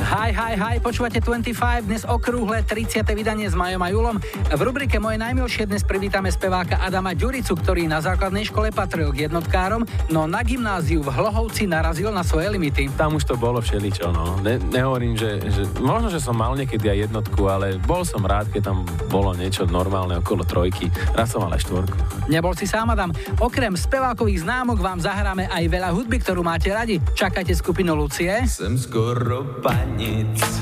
[0.00, 3.04] Hi, hi, hi, počúvate 25, dnes okrúhle 30.
[3.12, 4.16] vydanie s Majom a Julom.
[4.48, 9.28] V rubrike Moje najmilšie dnes privítame speváka Adama Ďuricu, ktorý na základnej škole patril k
[9.28, 12.88] jednotkárom, no na gymnáziu v Hlohovci narazil na svoje limity.
[12.96, 14.40] Tam už to bolo všeličo, no.
[14.40, 18.48] Ne, nehovorím, že, že možno, že som mal niekedy aj jednotku, ale bol som rád,
[18.48, 20.88] keď tam bolo niečo normálne okolo trojky.
[21.12, 21.96] Raz som mal aj štvorku.
[22.32, 23.12] Nebol si sám, Adam.
[23.36, 26.96] Okrem spevákových známok vám zahráme aj veľa hudby, ktorú máte radi.
[27.12, 28.32] Čakajte skupinu Lucie.
[28.48, 30.60] Jsem skoro panic,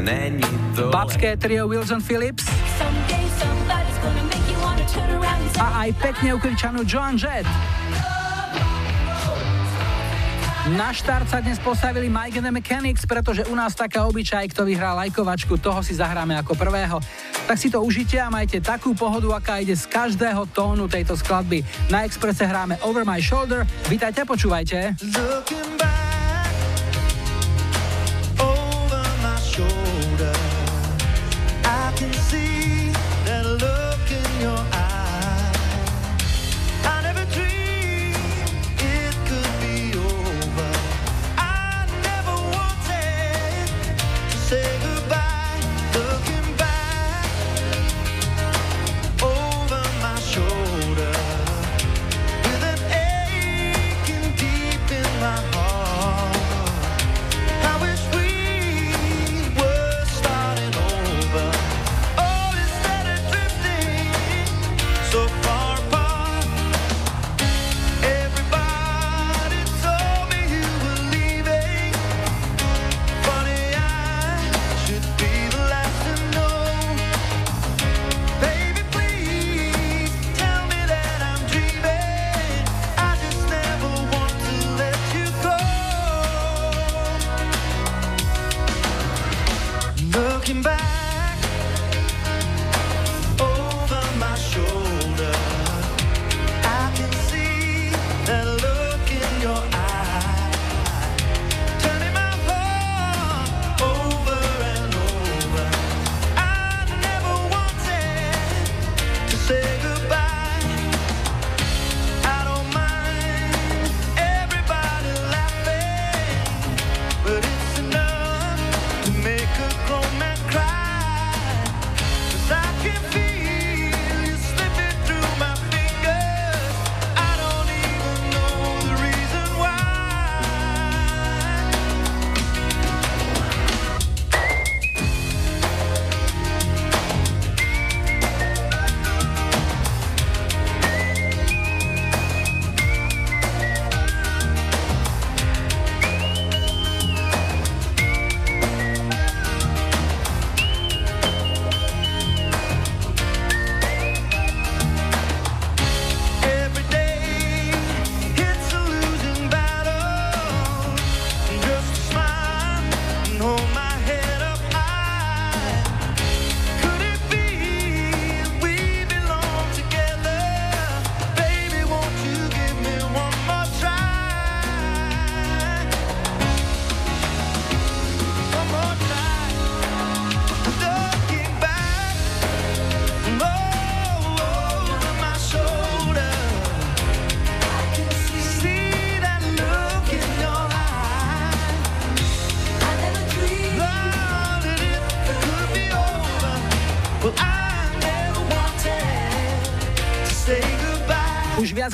[0.00, 0.44] není
[0.76, 0.90] to...
[0.90, 2.44] Babské trio Wilson Phillips
[5.60, 7.46] a aj pekne ukričanú Joan Jett.
[10.72, 14.62] Na štart sa dnes postavili Mike and the Mechanics, pretože u nás taká obyčaj, kto
[14.62, 17.02] vyhrá lajkovačku, toho si zahráme ako prvého.
[17.50, 21.66] Tak si to užite a majte takú pohodu, aká ide z každého tónu tejto skladby.
[21.90, 23.66] Na Expresse hráme Over My Shoulder.
[23.90, 24.94] Vítajte, počúvajte.
[25.02, 26.01] Looking back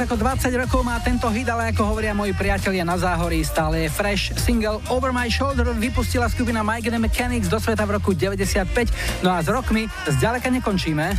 [0.09, 3.93] ako 20 rokov má tento hit, ale ako hovoria moji priatelia na záhorí, stále je
[3.93, 4.33] fresh.
[4.41, 8.89] Single Over My Shoulder vypustila skupina Mike and Mechanics do sveta v roku 95,
[9.21, 11.12] no a s rokmi zďaleka nekončíme.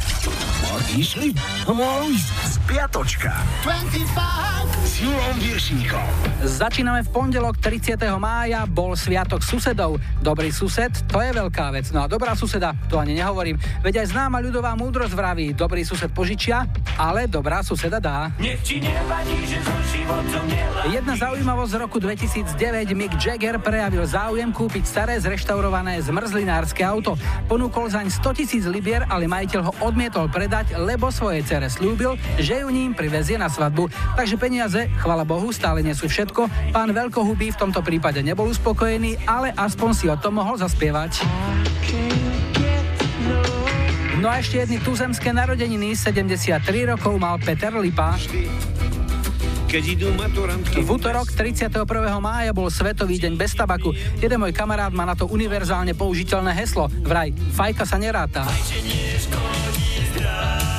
[0.97, 1.37] Išli?
[2.49, 3.29] Spiatočka
[3.61, 4.48] 25.
[4.99, 6.07] s Julom Viršíkom.
[6.43, 7.95] Začíname v pondelok 30.
[8.19, 9.95] mája, bol sviatok susedov.
[10.19, 11.87] Dobrý sused, to je veľká vec.
[11.95, 13.55] No a dobrá suseda, to ani nehovorím.
[13.79, 16.67] Veď aj známa ľudová múdrosť vraví, dobrý sused požičia,
[16.99, 18.35] ale dobrá suseda dá.
[18.43, 20.91] Nech ti nevadí, že so životom nelá.
[20.91, 27.15] Jedna zaujímavosť z roku 2009 Mick Jagger prejavil záujem kúpiť staré zreštaurované zmrzlinárske auto.
[27.47, 32.59] Ponúkol zaň 100 tisíc libier, ale majiteľ ho odmietol predať, lebo svojej cere slúbil, že
[32.59, 33.87] ju ním privezie na svadbu.
[34.19, 36.73] Takže peniaze, chvala Bohu, stále nie sú všetko.
[36.73, 41.21] Pán Veľkohubý v tomto prípade nebol uspokojený, ale aspoň si o tom mohol zaspievať.
[44.19, 46.59] No a ešte jedny tuzemské narodeniny, 73
[46.91, 48.19] rokov mal Peter Lipa.
[49.69, 50.81] keď idú maturantky.
[50.81, 51.85] V útorok 31.
[52.17, 53.93] mája bol Svetový deň bez tabaku.
[54.17, 56.89] Jeden môj kamarát má na to univerzálne použiteľné heslo.
[57.05, 58.49] Vraj, fajka sa neráta.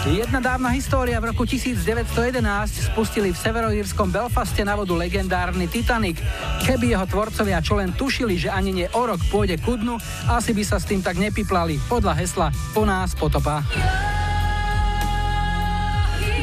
[0.01, 2.41] Jedna dávna história v roku 1911
[2.89, 6.17] spustili v severoírskom Belfaste na vodu legendárny Titanic.
[6.65, 10.01] Keby jeho tvorcovia čo len tušili, že ani nie o rok pôjde ku dnu,
[10.33, 11.77] asi by sa s tým tak nepiplali.
[11.85, 13.61] Podľa hesla po nás potopa.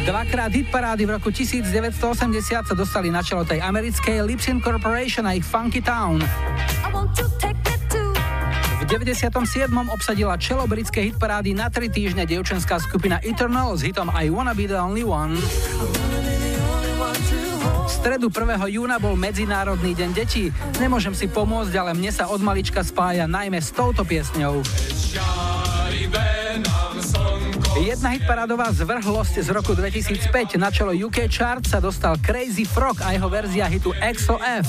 [0.05, 1.97] Dvakrát hit parády v roku 1980
[2.61, 6.21] sa dostali na čelo tej americkej Lipsin Corporation a ich Funky Town.
[8.87, 9.67] V 97.
[9.91, 14.63] obsadila čelo britskej hitparády na tri týždne dievčenská skupina Eternal s hitom I Wanna Be
[14.63, 15.35] The Only One.
[17.83, 18.47] V stredu 1.
[18.71, 20.55] júna bol Medzinárodný deň detí.
[20.79, 24.63] Nemôžem si pomôcť, ale mne sa od malička spája najmä s touto piesňou.
[27.83, 33.11] Jedna hitparádová zvrhlosť z roku 2005 na čelo UK Chart sa dostal Crazy Frog a
[33.11, 34.63] jeho verzia hitu XOF.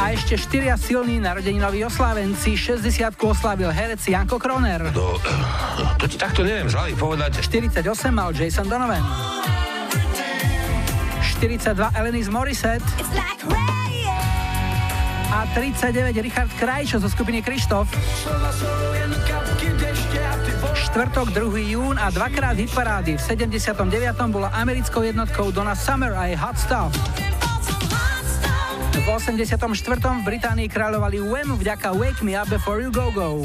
[0.00, 2.56] A ešte štyria silní narodeninoví oslávenci.
[2.56, 4.88] 60 oslávil herec Janko Kroner.
[4.96, 5.20] No,
[6.00, 7.44] to ti takto neviem žali povedať.
[7.44, 9.04] 48 mal Jason Donovan.
[11.20, 12.88] 42 Elenis Morissette.
[15.30, 17.84] A 39 Richard Krajčo zo skupiny Krištof.
[20.90, 21.76] Štvrtok 2.
[21.76, 23.20] jún a dvakrát hitparády.
[23.20, 23.76] V 79.
[24.32, 26.96] bola americkou jednotkou Donna Summer a jej Hot Stuff.
[29.10, 29.66] V 84.
[29.98, 33.42] v Británii kráľovali Wham vďaka Wake Me Up Before You Go Go.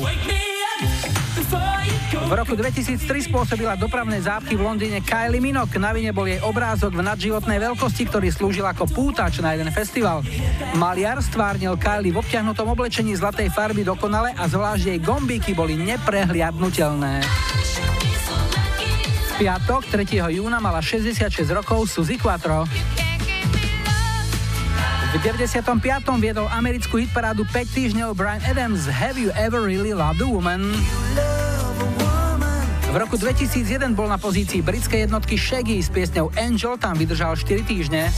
[2.05, 5.73] V roku 2003 spôsobila dopravné zápky v Londýne Kylie Minogue.
[5.81, 10.21] Na vine bol jej obrázok v nadživotnej veľkosti, ktorý slúžil ako pútač na jeden festival.
[10.77, 17.25] Maliar stvárnil Kylie v obťahnutom oblečení zlatej farby dokonale a zvlášť jej gombíky boli neprehliadnutelné.
[19.41, 20.29] Piatok 3.
[20.29, 22.69] júna mala 66 rokov Suzy Quattro.
[25.15, 25.71] V 95.
[26.19, 30.75] viedol americkú hitparádu 5 týždňov Brian Adams Have You Ever Really Loved a Woman?
[32.91, 37.63] V roku 2001 bol na pozícii britskej jednotky Shaggy s piesňou Angel, tam vydržal 4
[37.63, 38.11] týždne.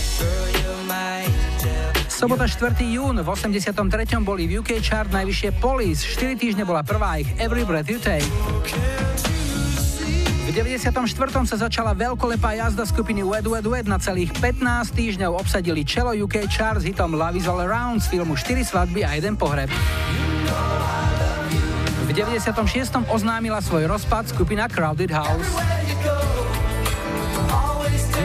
[2.09, 2.81] Sobota 4.
[2.81, 3.77] jún v 83.
[4.25, 8.25] boli v UK chart najvyššie Police, 4 týždne bola prvá ich Every Breath You Take.
[10.57, 10.89] V 94.
[11.45, 16.49] sa začala veľkolepá jazda skupiny Wed Wed Wed na celých 15 týždňov obsadili čelo UK
[16.49, 19.69] Charts hitom Love is All Around z filmu 4 svadby a jeden pohreb.
[22.01, 22.57] V 96.
[23.05, 25.45] oznámila svoj rozpad skupina Crowded House.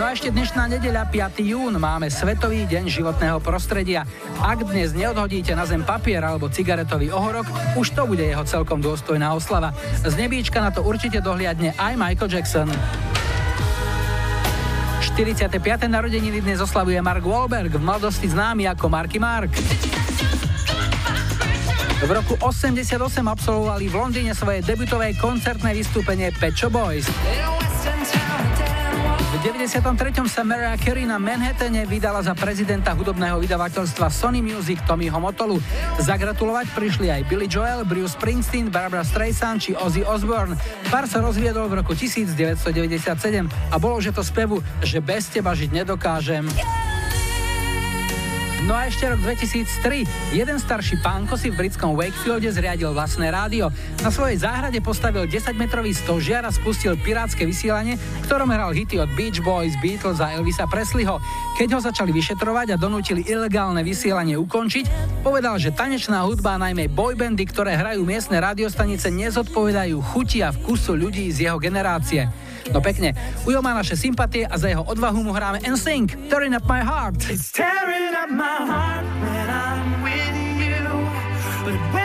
[0.02, 1.46] No a ešte dnešná nedeľa, 5.
[1.46, 4.02] jún, máme Svetový deň životného prostredia.
[4.42, 7.46] Ak dnes neodhodíte na zem papier alebo cigaretový ohorok,
[7.78, 9.70] už to bude jeho celkom dôstojná oslava.
[10.02, 12.66] Z nebíčka na to určite dohliadne aj Michael Jackson.
[15.06, 15.54] 45.
[15.86, 19.54] narodeniny dnes oslavuje Mark Wahlberg, v mladosti známy ako Marky Mark.
[22.02, 27.06] V roku 88 absolvovali v Londýne svoje debutové koncertné vystúpenie Pet Boys.
[29.32, 29.80] V 93.
[30.28, 35.56] sa Mariah Carey na Manhattane vydala za prezidenta hudobného vydavateľstva Sony Music Tommyho Motolu.
[35.96, 40.52] Zagratulovať prišli aj Billy Joel, Bruce Springsteen, Barbara Streisand či Ozzy Osbourne.
[40.92, 45.80] Pár sa rozviedol v roku 1997 a bolo, že to spevu, že bez teba žiť
[45.80, 46.44] nedokážem.
[48.62, 50.06] No a ešte rok 2003.
[50.38, 53.74] Jeden starší pánko si v britskom Wakefielde zriadil vlastné rádio.
[53.98, 59.10] Na svojej záhrade postavil 10-metrový stožiar a spustil pirátske vysielanie, v ktorom hral hity od
[59.18, 61.18] Beach Boys, Beatles a Elvisa Presleyho.
[61.58, 67.42] Keď ho začali vyšetrovať a donútili ilegálne vysielanie ukončiť, povedal, že tanečná hudba, najmä boybandy,
[67.50, 72.30] ktoré hrajú miestne radiostanice, nezodpovedajú chuti a vkusu ľudí z jeho generácie.
[72.70, 76.66] No pekne, Ujo má naše sympatie a za jeho odvahu mu hráme NSYNC, Tearing Up
[76.70, 77.26] My Heart.
[77.26, 80.86] It's tearing up my heart when I'm with you.
[81.66, 82.01] But when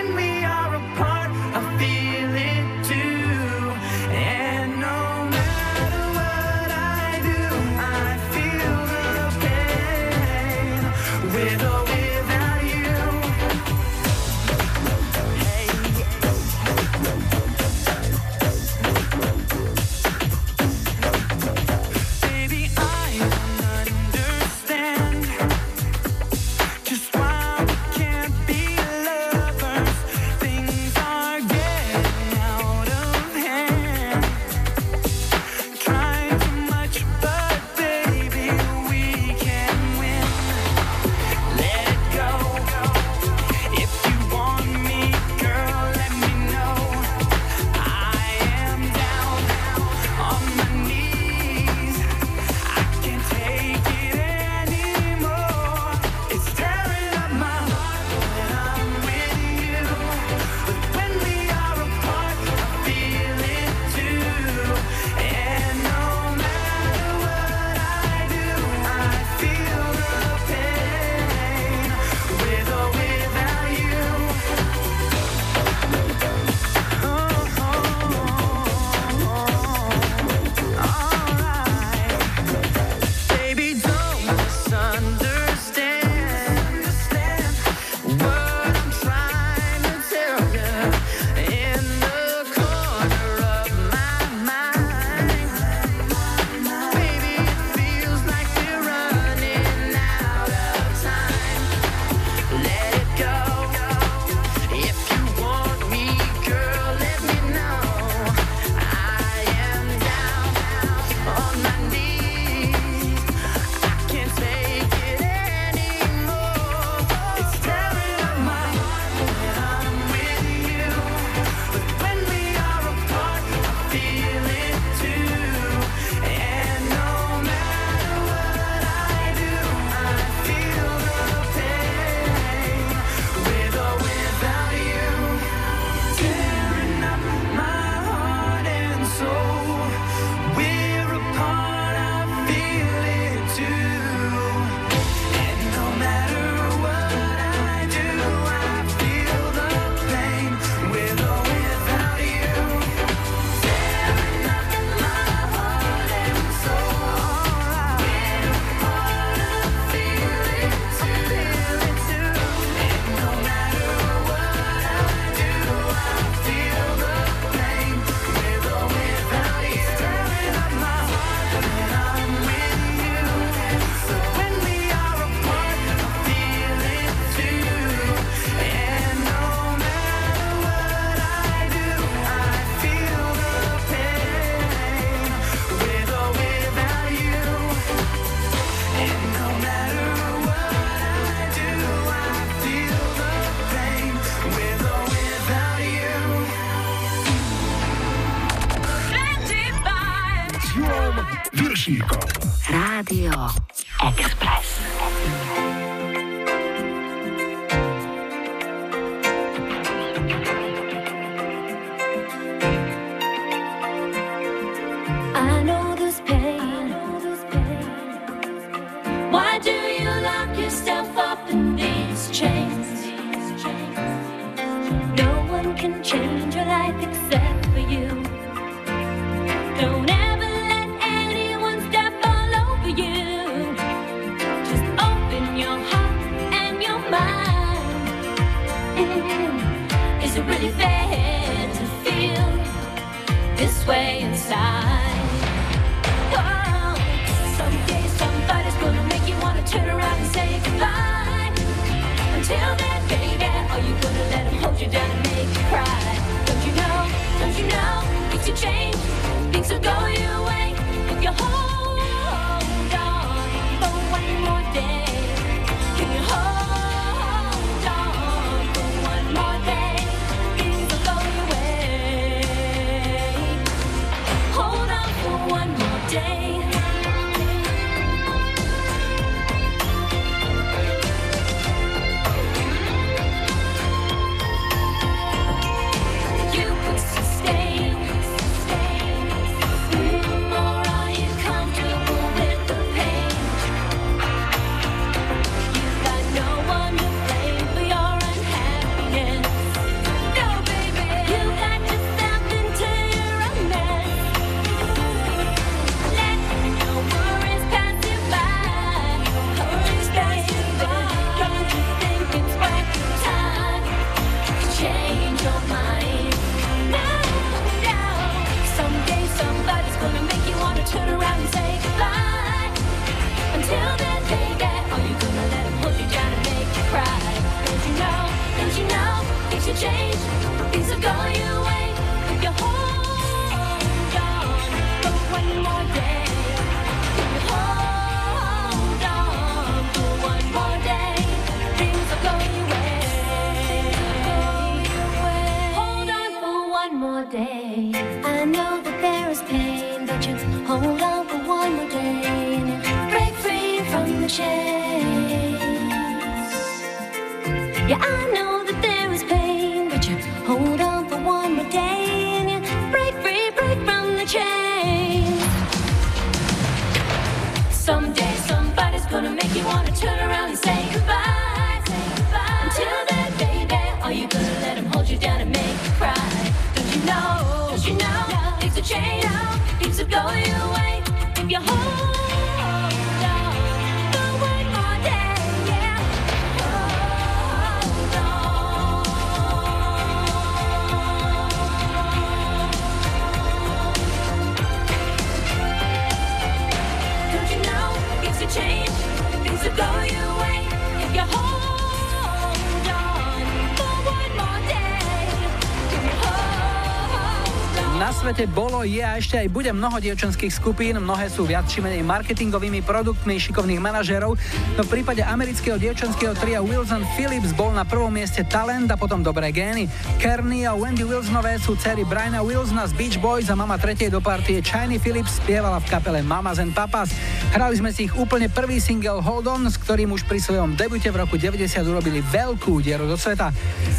[408.88, 413.36] je a ešte aj bude mnoho dievčenských skupín, mnohé sú viac či menej marketingovými produktmi
[413.36, 414.40] šikovných manažérov,
[414.80, 419.20] no v prípade amerického dievčenského tria Wilson Phillips bol na prvom mieste talent a potom
[419.20, 419.92] dobré gény.
[420.24, 424.24] Kearney a Wendy Wilsonové sú dcery Briana Wilsona z Beach Boys a mama tretej do
[424.24, 427.12] partie Chiny Phillips spievala v kapele Mamas and Papas.
[427.52, 431.12] Hrali sme si ich úplne prvý single Hold On, s ktorým už pri svojom debute
[431.12, 433.52] v roku 90 urobili veľkú dieru do sveta.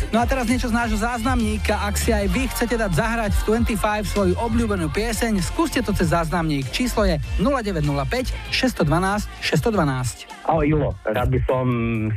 [0.08, 1.84] No a teraz niečo z nášho záznamníka.
[1.84, 6.16] Ak si aj vy chcete dať zahrať v 25 svoju obľúbenú pieseň, skúste to cez
[6.16, 6.64] záznamník.
[6.72, 10.48] Číslo je 0905 612 612.
[10.48, 11.64] Ahoj Julo, rád by som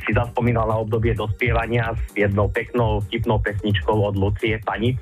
[0.08, 4.96] si zaspomínal na obdobie dospievania s jednou peknou vtipnou pesničkou od Lucie Panic,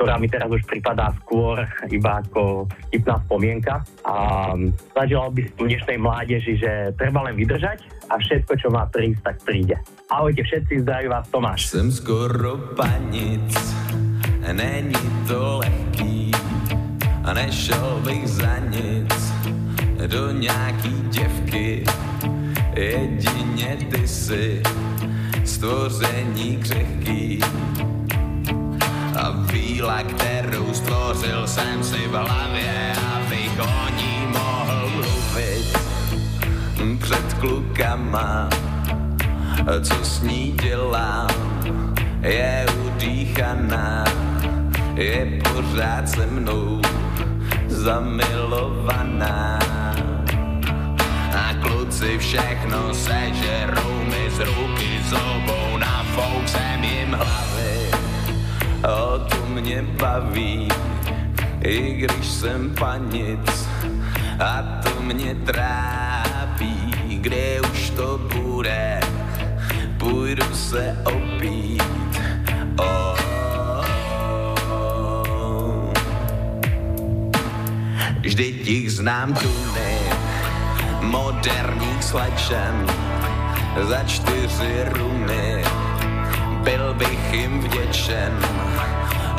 [0.00, 1.60] ktorá mi teraz už pripadá skôr
[1.92, 3.84] iba ako vtipná spomienka.
[4.08, 4.48] A
[4.96, 9.36] zaželal by som dnešnej mládeži, že treba len vydržať a všetko, čo má prísť, tak
[9.44, 9.76] príde.
[10.08, 11.68] Ahojte všetci, zdraví vás Tomáš.
[11.68, 13.52] Jsem skoro panic,
[14.40, 16.32] není to lehký
[17.28, 19.12] a nešel bych za nic
[20.08, 21.84] do nějaký děvky.
[22.72, 24.62] Jedině ty si
[25.44, 27.40] stvoření křehký
[29.20, 35.78] a víla, kterou stvořil jsem si v hlavě, abych o ní mohl mluvit
[37.02, 38.48] před klukama,
[39.82, 41.28] co s ní dělám,
[42.22, 44.04] je udýchaná,
[44.94, 46.80] je pořád se mnou
[47.68, 49.58] zamilovaná.
[51.36, 57.79] a kluci všechno sežerou mi z ruky z obou, nafouk jsem jim hlavy.
[58.84, 60.68] O to mě baví,
[61.60, 63.68] i když jsem panic
[64.40, 69.00] a to mě trápí, kde už to bude,
[69.98, 71.82] půjdu se opít.
[72.78, 73.18] Oh.
[78.20, 79.98] Vždyť jich znám tuny,
[81.00, 82.86] moderních slečen,
[83.80, 85.64] za čtyři rumy,
[86.62, 88.59] byl bych jim vděčen,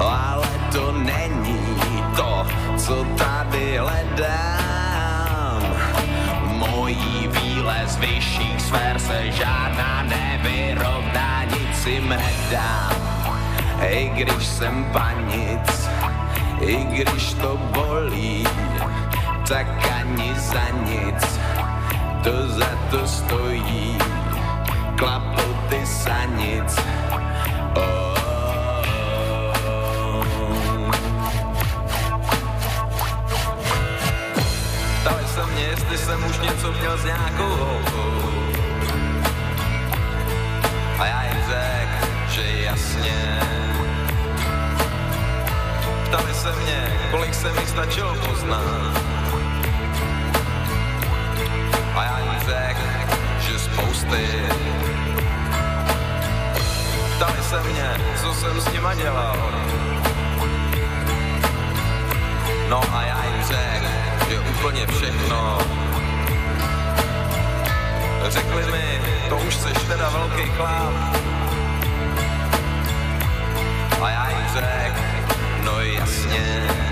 [0.10, 5.62] ale to není to, co tady hledám.
[6.44, 12.96] Mojí výlez vyšších sfér se žádná nevyrovná, nic jim nedám.
[13.82, 15.90] I když jsem panic,
[16.62, 18.48] i když to bolí,
[19.48, 19.68] tak
[20.00, 21.40] ani za nic,
[22.24, 23.98] to za to stojí,
[24.96, 26.78] klapoty sanic.
[26.78, 27.01] Oh.
[35.72, 38.32] Jestli jsem už něco měl s nějakou holkou.
[41.00, 43.40] A já jim řekl, že jasně.
[46.06, 49.02] Ptali se mě, kolik se mi stačilo poznat.
[51.96, 52.82] A já jim řekl,
[53.40, 54.28] že spousty.
[57.16, 59.38] Ptali se mě, co jsem s nima dělal.
[62.70, 63.91] No a já jim řekl,
[64.32, 65.58] že úplně všechno.
[68.28, 70.94] Řekli mi, to už seš teda velký chlap.
[74.02, 75.02] A já jim řekl,
[75.64, 76.91] no jasně.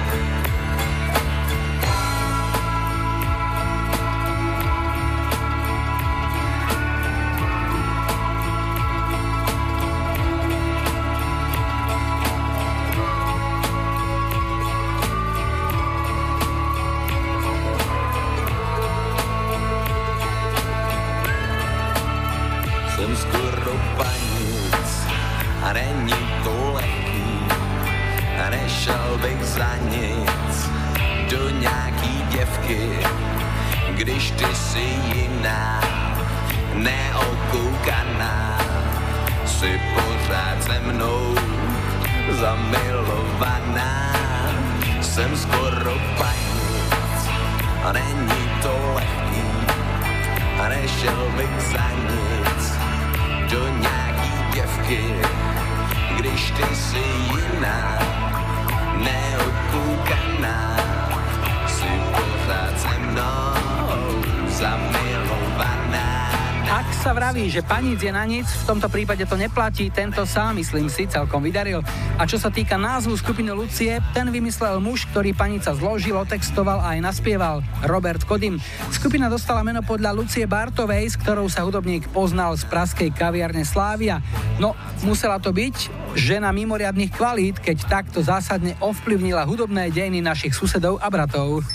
[67.90, 71.82] Panic je na nic, v tomto prípade to neplatí, tento sa, myslím si, celkom vydaril.
[72.22, 76.94] A čo sa týka názvu skupiny Lucie, ten vymyslel muž, ktorý panica zložil, otextoval a
[76.94, 78.62] aj naspieval, Robert Kodim.
[78.94, 84.22] Skupina dostala meno podľa Lucie Bartovej, s ktorou sa hudobník poznal z praskej kaviarne Slávia.
[84.62, 91.02] No, musela to byť žena mimoriadných kvalít, keď takto zásadne ovplyvnila hudobné dejiny našich susedov
[91.02, 91.66] a bratov.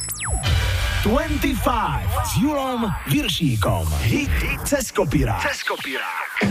[1.04, 1.68] 25
[2.24, 3.84] s Julom Viršíkom.
[4.08, 4.32] Hit
[4.64, 5.44] cez kopírák.
[5.44, 6.48] Cez kopírák.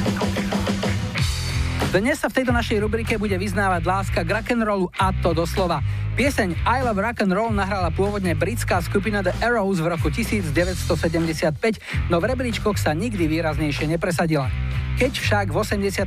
[1.90, 5.82] Dnes sa v tejto našej rubrike bude vyznávať láska k rock'n'rollu a to doslova.
[6.14, 12.14] Pieseň I Love Rock and Roll nahrala pôvodne britská skupina The Arrows v roku 1975,
[12.14, 14.54] no v rebríčkoch sa nikdy výraznejšie nepresadila.
[15.02, 16.06] Keď však v 82.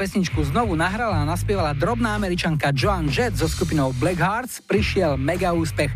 [0.00, 5.52] pesničku znovu nahrala a naspievala drobná američanka Joan Jett so skupinou Black Hearts, prišiel mega
[5.52, 5.92] úspech.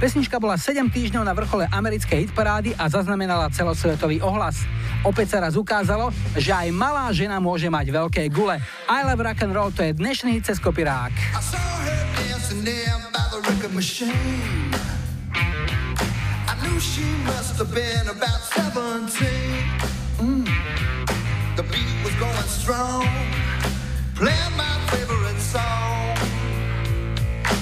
[0.00, 4.64] Pesnička bola 7 týždňov na vrchole americkej hitparády a zaznamenala celosvetový ohlas.
[5.04, 6.08] Opäť sa raz ukázalo,
[6.40, 8.56] že aj malá žena môže mať veľké gule.
[8.88, 11.12] I Love Rock and Roll to je dnešný hit cez kopirák.
[12.16, 14.72] dancing there by the record machine.
[16.48, 19.04] I knew she must have been about 17.
[20.16, 20.48] Mm.
[24.16, 26.16] Playing my favorite song.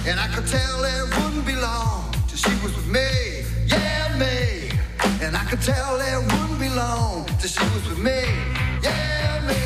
[0.06, 2.07] And I could tell it wouldn't be long
[2.88, 4.70] me, yeah, me.
[5.24, 8.22] And I could tell it wouldn't be long till she was with me,
[8.82, 9.60] yeah, me.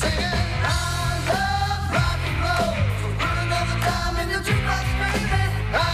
[0.00, 2.74] Singing, I love rock and roll.
[3.00, 5.42] So put another dime in your jukebox, baby.
[5.74, 5.84] I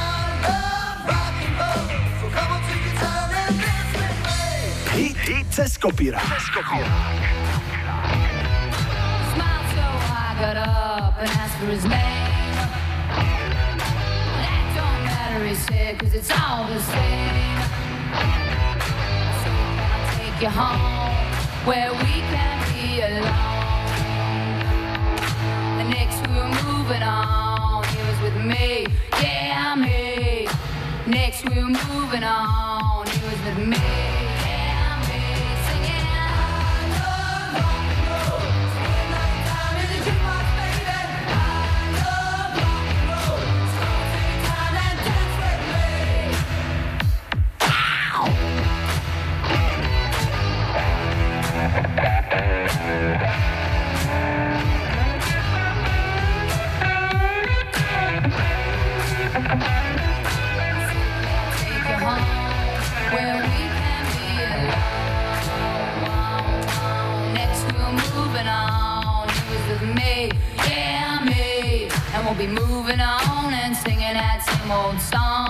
[0.46, 1.86] love rock and roll.
[2.20, 5.08] So come on, take your time and dance with me.
[5.08, 6.26] Hit, hit cez kopírák.
[6.32, 6.94] Cez kopírák.
[9.32, 12.43] Smiled so I got up and asked for his name.
[15.42, 17.58] He said, cause it's all the same.
[19.42, 23.84] So can I take you home where we can be alone.
[25.78, 28.86] The next we were moving on, he was with me,
[29.20, 30.48] yeah, me.
[31.06, 34.13] Next we were moving on, he was with me,
[74.64, 75.43] singing that same old song,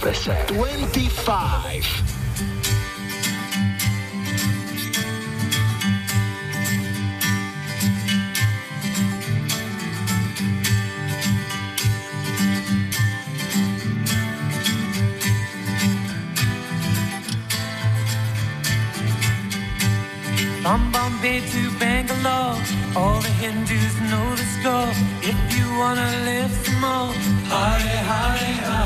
[0.00, 1.84] Twenty-five.
[1.84, 2.08] 25.
[20.62, 22.60] From Bombay to Bangalore,
[22.94, 24.92] all the Hindus know the score.
[25.22, 27.12] If you wanna live some more,
[27.48, 28.77] Hare Hare Hare.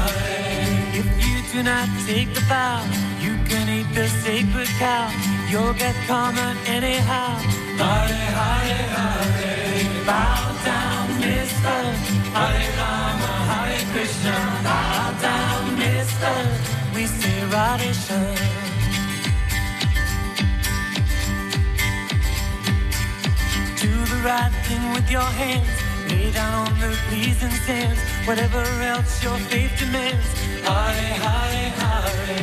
[1.53, 2.83] Do not take the vow,
[3.21, 5.13] you can eat the sacred cow.
[5.51, 7.37] You'll get karma anyhow.
[7.77, 10.07] Hare Hare Hare.
[10.07, 11.81] Bow down, Mister.
[12.33, 14.37] Hare Rama, Hare Krishna.
[14.65, 16.35] Bow down, Mister.
[16.95, 17.45] We say
[24.07, 25.69] the right thing with your hands.
[26.09, 28.01] Lay down on the pleasing sands.
[28.27, 30.42] Whatever else your faith demands.
[30.69, 32.41] Hare Hare Hare.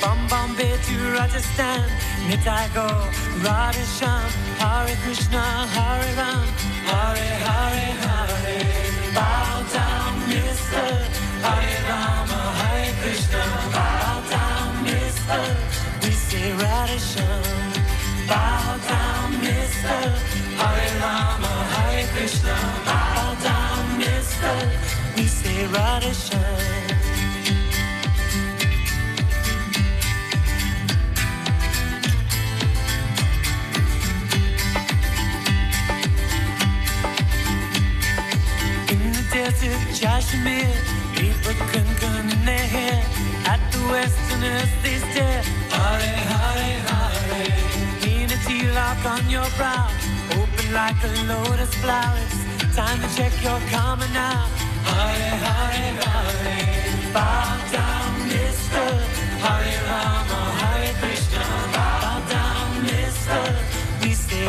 [0.00, 1.88] From Bombay to Rajasthan.
[2.28, 2.86] Nitai go
[3.44, 4.30] Radhe Shyam.
[4.62, 6.46] Hare Krishna Hare Ram.
[6.90, 8.58] Hare Hare Hare.
[9.14, 10.88] Bow down, Mister.
[11.46, 13.44] Hare Rama Hare Krishna.
[13.76, 15.42] Bow down, Mister.
[16.02, 17.44] We say Radhe Shyam.
[18.28, 20.00] Bow down, Mister.
[20.60, 22.56] Hare Rama, Hare Krishna.
[22.88, 24.56] Bow down, Mister.
[25.16, 26.79] We say Radhe Shyam.
[40.00, 40.72] Kashmir,
[42.32, 43.04] in their hair.
[43.44, 45.44] At the westerners, they.
[45.68, 48.00] Hare, Hare, Hare.
[48.00, 49.90] Lean a tilak on your brow,
[50.40, 52.16] open like a lotus flower.
[52.60, 54.48] It's time to check your karma now.
[54.88, 57.12] Hare, Hare, Hare.
[57.12, 58.88] Bow down, mister.
[59.44, 61.44] Hare Rama, Hare Krishna.
[61.76, 63.42] Bow down, mister.
[64.00, 64.40] We say.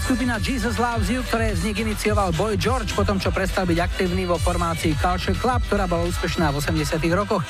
[0.00, 4.40] Skupina Jesus Loves You, ktoré vznik inicioval Boy George potom, čo prestal byť aktívny vo
[4.40, 7.44] formácii Culture Club, ktorá bola úspešná v 80 rokoch.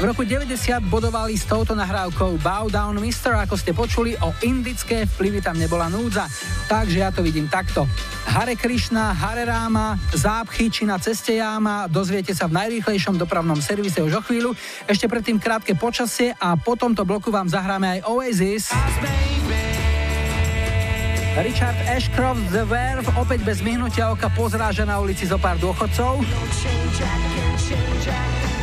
[0.00, 0.54] V roku 90
[0.88, 5.92] bodovali s touto nahrávkou Bow Down Mister, ako ste počuli, o indické vplyvy tam nebola
[5.92, 6.24] núdza.
[6.70, 7.84] Takže ja to vidím takto.
[8.28, 13.98] Hare Krishna, Hare Rama, zápchy či na ceste jáma, dozviete sa v najrýchlejšom dopravnom servise
[13.98, 14.54] už o chvíľu.
[14.86, 18.70] Ešte predtým krátke počasie a po tomto bloku vám zahráme aj Oasis.
[21.40, 26.20] Richard Ashcroft The Verve opäť bez myhnutia oka pozráža na ulici zo pár dôchodcov.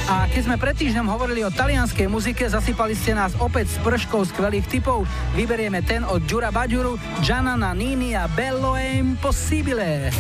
[0.06, 4.30] A keď sme pred týždňom hovorili o talianskej muzike, zasypali ste nás opäť s prškou
[4.30, 5.10] skvelých typov.
[5.34, 10.14] Vyberieme ten od Giura Badjuru, Gianna Nini a Bello è impossibile.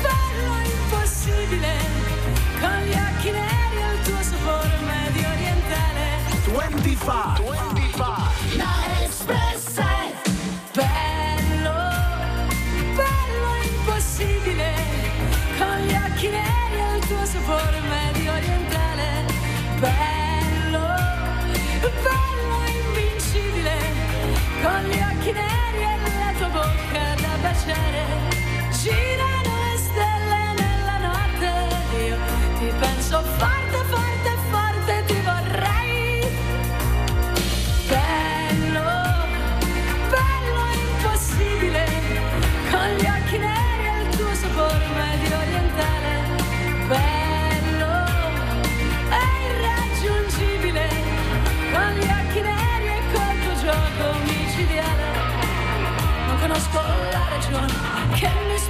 [0.00, 1.72] Bello impossibile,
[2.56, 6.04] con gli occhi neri e il tuo sapore medio orientale.
[6.48, 7.76] 25.
[7.76, 7.77] 25.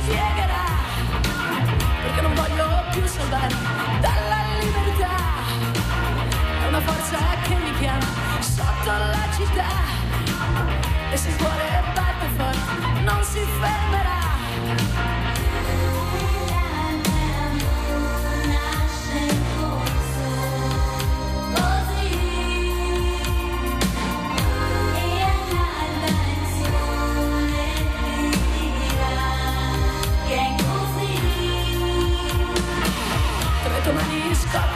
[0.08, 0.64] Spiegherà,
[2.02, 3.54] perché non voglio più salvare
[4.00, 5.16] dalla libertà.
[6.62, 8.06] È una forza che mi chiama
[8.40, 9.68] sotto la città
[11.12, 14.27] e se il cuore batte forte non si fermerà.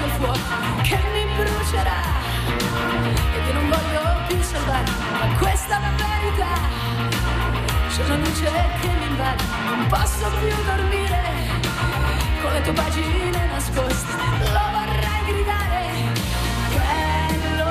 [0.04, 2.02] Il fuoco che mi brucerà
[3.34, 4.90] e che non voglio più salvare.
[5.12, 6.54] Ma questa verità.
[7.88, 9.42] C'è una luce che mi invade.
[9.66, 11.20] Non posso più dormire
[12.40, 14.12] con le tue pagine nascoste.
[14.52, 15.90] Lo vorrei gridare
[16.74, 17.70] bello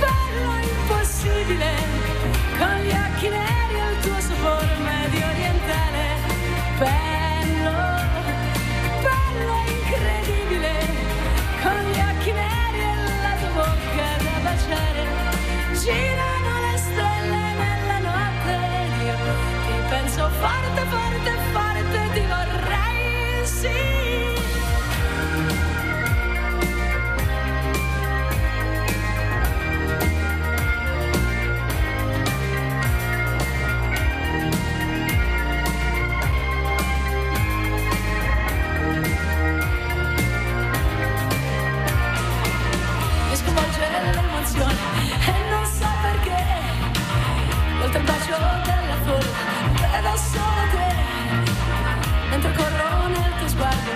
[0.00, 1.91] bello impossibile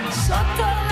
[0.07, 0.86] tuo sguardo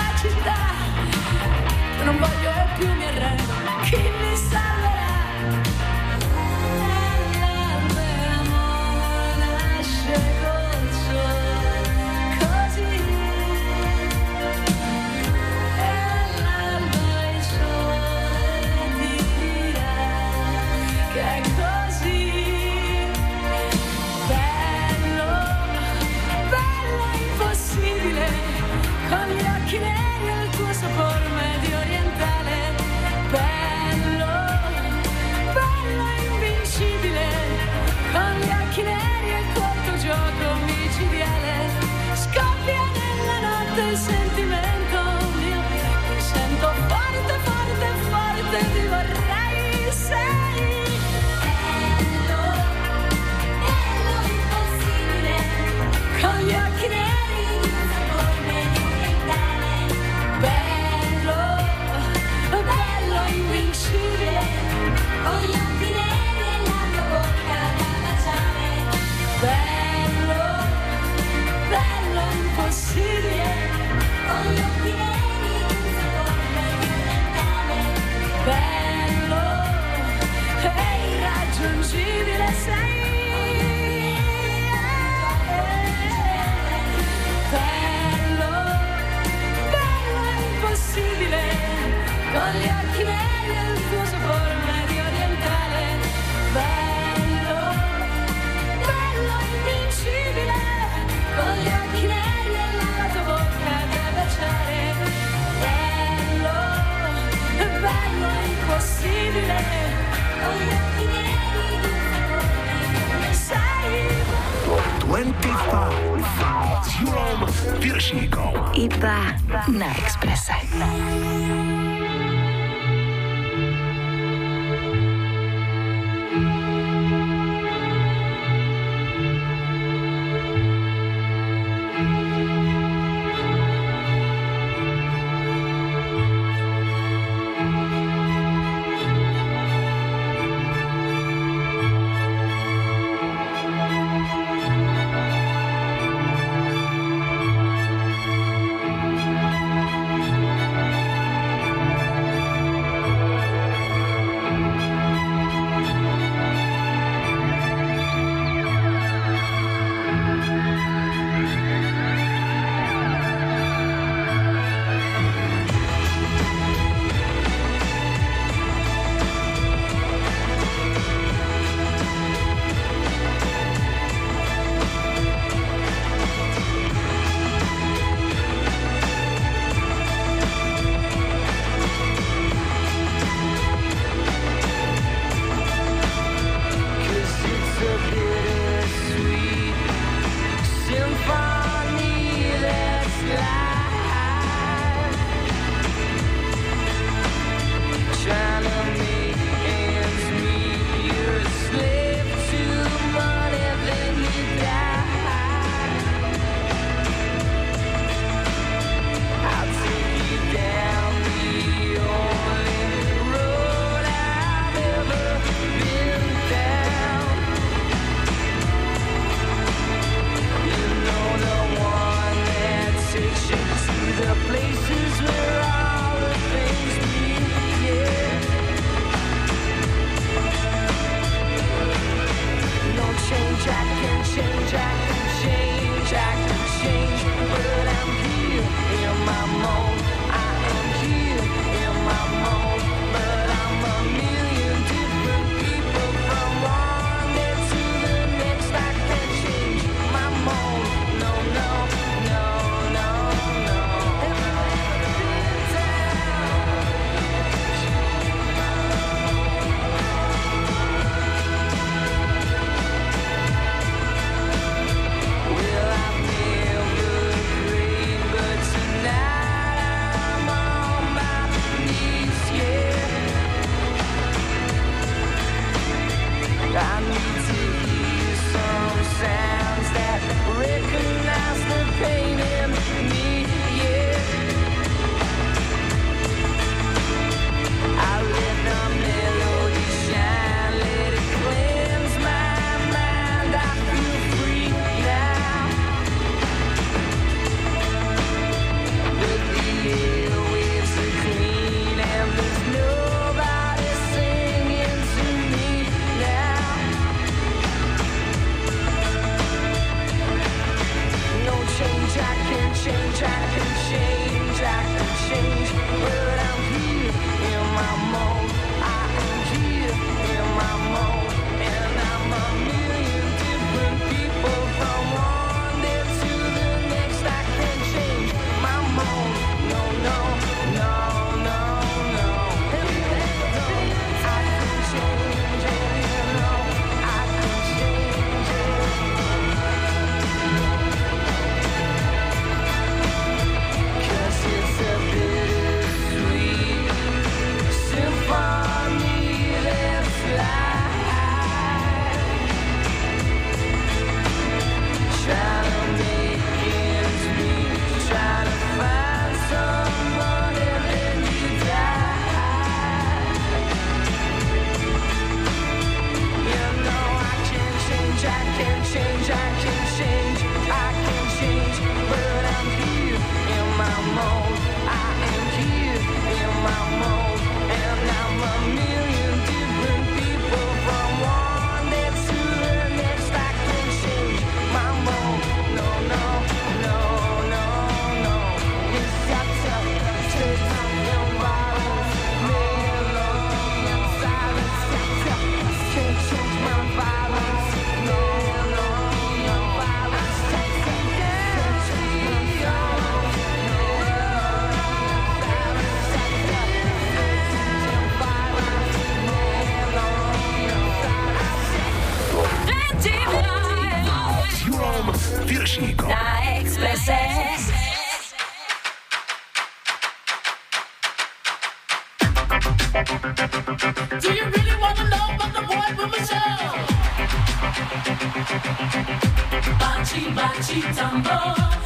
[429.78, 431.85] Bachi, bachi, tambor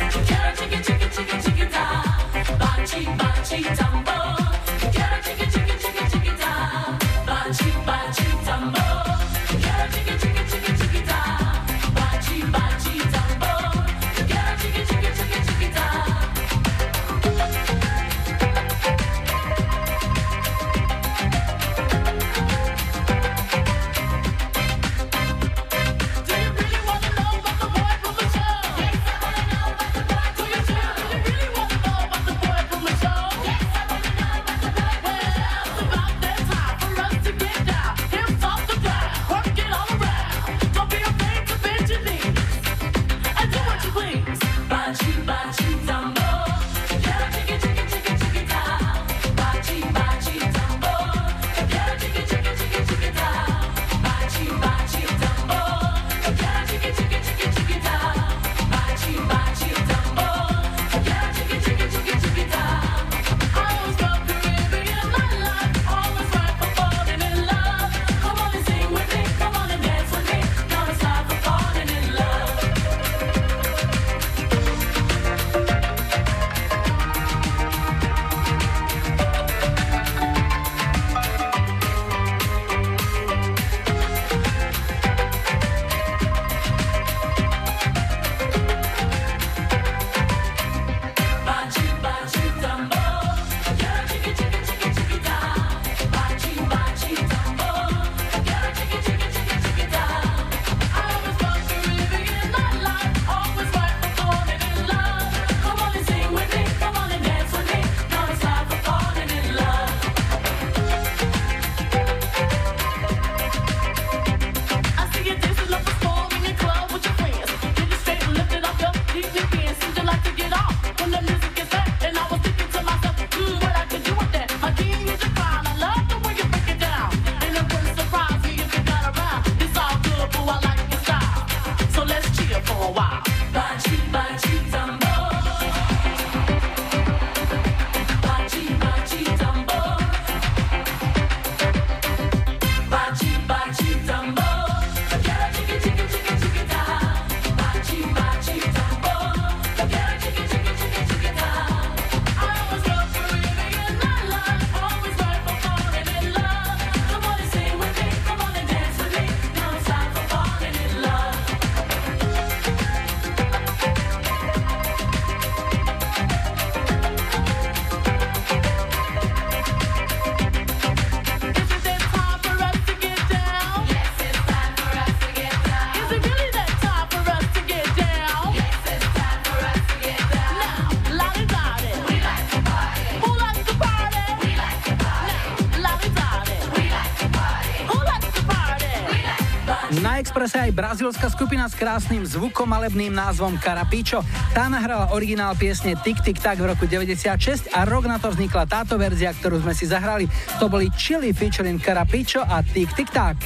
[190.80, 194.24] brazílska skupina s krásnym zvukom malebným názvom Carapicho.
[194.56, 198.64] Tá nahrala originál piesne Tik Tik Tak v roku 96 a rok na to vznikla
[198.64, 200.24] táto verzia, ktorú sme si zahrali.
[200.56, 203.36] To boli Chili featuring Carapicho a Tik Tik Tak.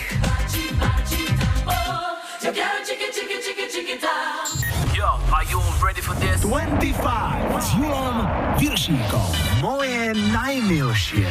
[4.94, 6.38] Yo, are you ready for this?
[6.46, 6.94] 25
[7.58, 8.30] s Julom
[8.62, 9.53] Viršíkom.
[9.64, 11.24] Moje najmilšie.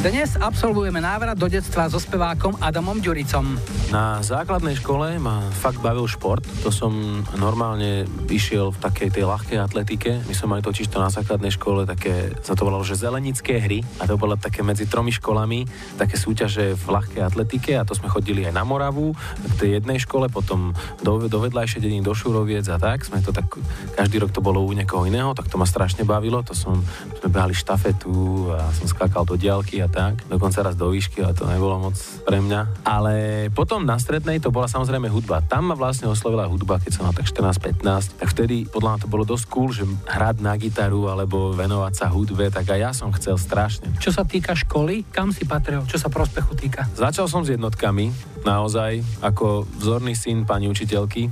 [0.00, 3.60] Dnes absolvujeme návrat do detstva so spevákom Adamom Ďuricom.
[3.92, 6.40] Na základnej škole ma fakt bavil šport.
[6.64, 10.24] To som normálne išiel v takej tej ľahkej atletike.
[10.24, 13.84] My sme mali totiž to na základnej škole také, sa to volalo, že zelenické hry.
[14.00, 15.68] A to bolo také medzi tromi školami,
[16.00, 20.00] také súťaže v ľahkej atletike a to sme chodili aj na Moravu, v tej jednej
[20.00, 20.72] škole, potom
[21.04, 23.04] do, do vedľajšej dediny, do Šuroviec a tak.
[23.04, 23.44] Sme to tak,
[23.92, 26.40] každý rok to bolo u niekoho iného, tak to ma strašne bavilo.
[26.48, 26.80] To som,
[27.20, 30.22] sme behali štafetu a som skákal do diálky a tak.
[30.30, 32.86] Dokonca raz do výšky, ale to nebolo moc pre mňa.
[32.86, 33.14] Ale
[33.50, 35.42] potom na strednej to bola samozrejme hudba.
[35.42, 38.22] Tam ma vlastne oslovila hudba, keď som mal tak 14-15.
[38.22, 42.06] Tak vtedy podľa mňa to bolo dosť cool, že hrať na gitaru alebo venovať sa
[42.14, 43.90] hudbe, tak aj ja som chcel strašne.
[43.98, 45.82] Čo sa týka školy, kam si patril?
[45.90, 46.86] Čo sa prospechu týka?
[46.94, 48.14] Začal som s jednotkami,
[48.46, 51.26] naozaj, ako vzorný syn pani učiteľky.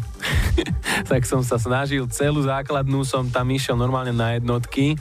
[1.10, 4.94] tak som sa snažil, celú základnú som tam išiel normálne na jednotky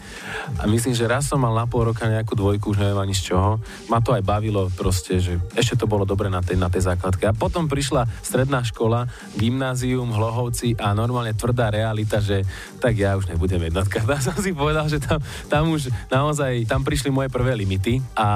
[0.57, 3.31] a myslím, že raz som mal na pol roka nejakú dvojku, už neviem ani z
[3.31, 3.55] čoho.
[3.87, 7.23] Ma to aj bavilo proste, že ešte to bolo dobre na tej, na tej základke.
[7.23, 9.07] A potom prišla stredná škola,
[9.39, 12.43] gymnázium, hlohovci a normálne tvrdá realita, že
[12.83, 14.03] tak ja už nebudem jednotka.
[14.09, 18.27] Tam som si povedal, že tam, tam už naozaj, tam prišli moje prvé limity a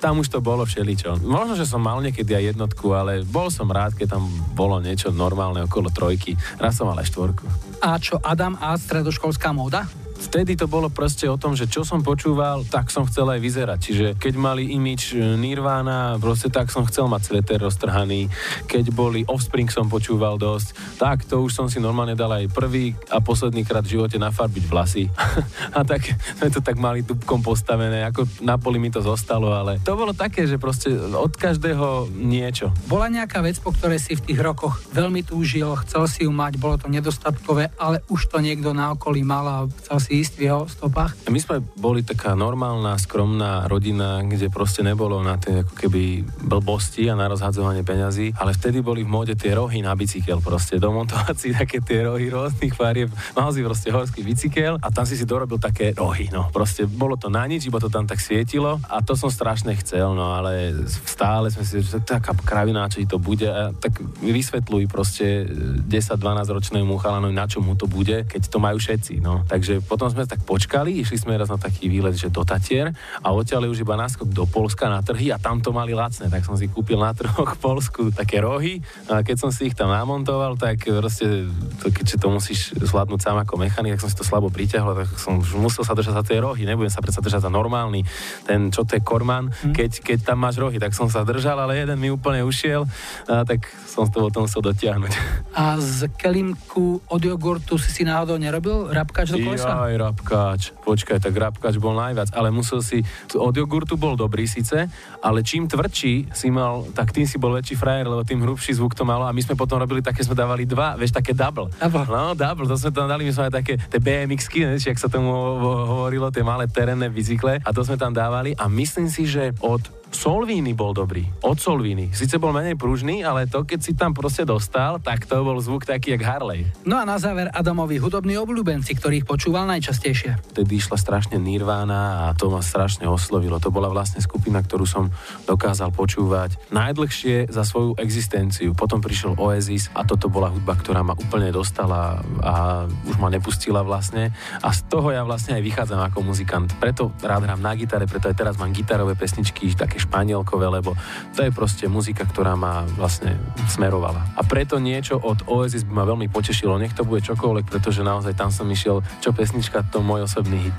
[0.00, 1.20] tam už to bolo všeličo.
[1.20, 4.24] Možno, že som mal niekedy aj jednotku, ale bol som rád, keď tam
[4.56, 6.38] bolo niečo normálne okolo trojky.
[6.56, 7.44] Raz som mal aj štvorku.
[7.82, 9.84] A čo Adam a stredoškolská móda?
[10.18, 13.78] Vtedy to bolo proste o tom, že čo som počúval, tak som chcel aj vyzerať.
[13.78, 18.26] Čiže keď mali imič Nirvana, proste tak som chcel mať sveter roztrhaný.
[18.66, 22.98] Keď boli Offspring som počúval dosť, tak to už som si normálne dal aj prvý
[23.14, 25.06] a posledný krát v živote nafarbiť vlasy.
[25.78, 26.02] a tak
[26.42, 30.10] sme to tak mali dubkom postavené, ako na poli mi to zostalo, ale to bolo
[30.12, 32.74] také, že proste od každého niečo.
[32.90, 36.58] Bola nejaká vec, po ktorej si v tých rokoch veľmi túžil, chcel si ju mať,
[36.58, 40.40] bolo to nedostatkové, ale už to niekto na okolí mal a chcel si si ísť
[40.40, 41.28] v jeho stopách?
[41.28, 47.12] My sme boli taká normálna, skromná rodina, kde proste nebolo na tie ako keby blbosti
[47.12, 51.36] a na rozhadzovanie peňazí, ale vtedy boli v móde tie rohy na bicykel proste, domontovať
[51.36, 53.12] si také tie rohy rôznych farieb.
[53.36, 57.20] Mal si proste horský bicykel a tam si si dorobil také rohy, no proste bolo
[57.20, 60.72] to na nič, iba to tam tak svietilo a to som strašne chcel, no ale
[61.04, 65.44] stále sme si, že taká kravina, či to bude a tak vysvetľuj proste
[65.84, 66.16] 10-12
[66.48, 69.44] ročnému chalanovi, na čo mu to bude, keď to majú všetci, no.
[69.44, 72.94] Takže po potom sme tak počkali, išli sme raz na taký výlet, že do Tatier
[73.18, 76.46] a odtiaľ už iba náskok do Polska na trhy a tam to mali lacné, tak
[76.46, 78.78] som si kúpil na trhoch v Polsku také rohy
[79.10, 81.50] a keď som si ich tam namontoval, tak proste,
[81.82, 85.10] to, keďže to musíš zvládnuť sám ako mechanik, tak som si to slabo priťahol, tak
[85.18, 88.06] som musel sa držať za tie rohy, nebudem sa predsa držať za normálny,
[88.46, 89.74] ten, čo to je korman, mm.
[89.74, 92.86] keď, keď tam máš rohy, tak som sa držal, ale jeden mi úplne ušiel,
[93.26, 95.12] a tak som to potom musel dotiahnuť.
[95.58, 99.87] A z kelimku od jogurtu si si náhodou nerobil rabkač do kolesa?
[99.88, 100.60] Aj rabkáč.
[100.84, 103.00] Počkaj, tak rabkáč bol najviac, ale musel si,
[103.32, 104.86] od jogurtu bol dobrý síce,
[105.24, 108.92] ale čím tvrdší si mal, tak tým si bol väčší frajer, lebo tým hrubší zvuk
[108.92, 111.72] to malo a my sme potom robili také, sme dávali dva, vieš, také double.
[111.80, 112.06] double.
[112.06, 115.10] No, double, to sme tam dali, my sme aj také, tie BMX-ky, než, jak sa
[115.10, 115.32] tomu
[115.64, 119.97] hovorilo, tie malé terénne bicykle a to sme tam dávali a myslím si, že od
[120.08, 121.28] Solvíny bol dobrý.
[121.44, 122.16] Od Solvíny.
[122.16, 125.84] Sice bol menej pružný, ale to, keď si tam proste dostal, tak to bol zvuk
[125.84, 126.64] taký jak Harley.
[126.88, 130.56] No a na záver Adamovi hudobní obľúbenci, ktorých počúval najčastejšie.
[130.56, 133.60] Vtedy išla strašne Nirvana a to ma strašne oslovilo.
[133.60, 135.12] To bola vlastne skupina, ktorú som
[135.44, 138.72] dokázal počúvať najdlhšie za svoju existenciu.
[138.72, 143.84] Potom prišiel Oasis a toto bola hudba, ktorá ma úplne dostala a už ma nepustila
[143.84, 144.32] vlastne.
[144.64, 146.72] A z toho ja vlastne aj vychádzam ako muzikant.
[146.80, 150.94] Preto rád hrám na gitare, preto aj teraz mám gitarové pesničky, také také španielkové, lebo
[151.34, 153.34] to je proste muzika, ktorá ma vlastne
[153.66, 154.22] smerovala.
[154.38, 158.38] A preto niečo od Oasis by ma veľmi potešilo, nech to bude čokoľvek, pretože naozaj
[158.38, 160.78] tam som išiel, čo pesnička, to môj osobný hit.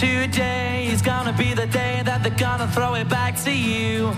[0.00, 4.16] Today is gonna be the day that they're gonna throw it back to you.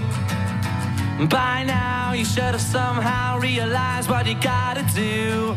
[1.26, 5.52] By now, you should have somehow realized what you gotta do.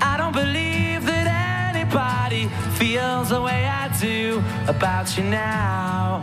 [0.00, 1.26] I don't believe that
[1.74, 6.22] anybody feels the way I do about you now.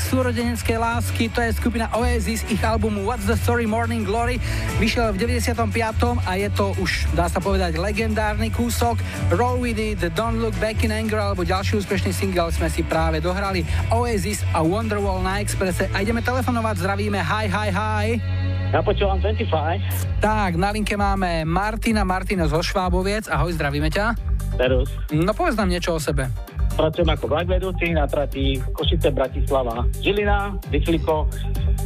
[0.00, 4.40] Súrodeneckej lásky, to je skupina Oasis, ich albumu What's the Story Morning Glory,
[4.80, 5.60] vyšiel v 95.
[6.24, 8.96] a je to už, dá sa povedať, legendárny kúsok.
[9.36, 13.20] Roll with it, Don't look back in anger, alebo ďalší úspešný single sme si práve
[13.20, 13.62] dohrali.
[13.92, 15.92] Oasis a Wonderwall na Expresse.
[15.92, 18.06] A ideme telefonovať, zdravíme, hi, hi, hi.
[18.70, 20.22] Ja počúvam 25.
[20.22, 23.26] Tak, na linke máme Martina, Martina zo Šváboviec.
[23.26, 24.14] Ahoj, zdravíme ťa.
[24.54, 24.90] Serus.
[25.10, 26.30] No povedz nám niečo o sebe.
[26.74, 31.26] Pracujem ako vlak vedúci na trati Košice, Bratislava, Žilina, Vyšliko.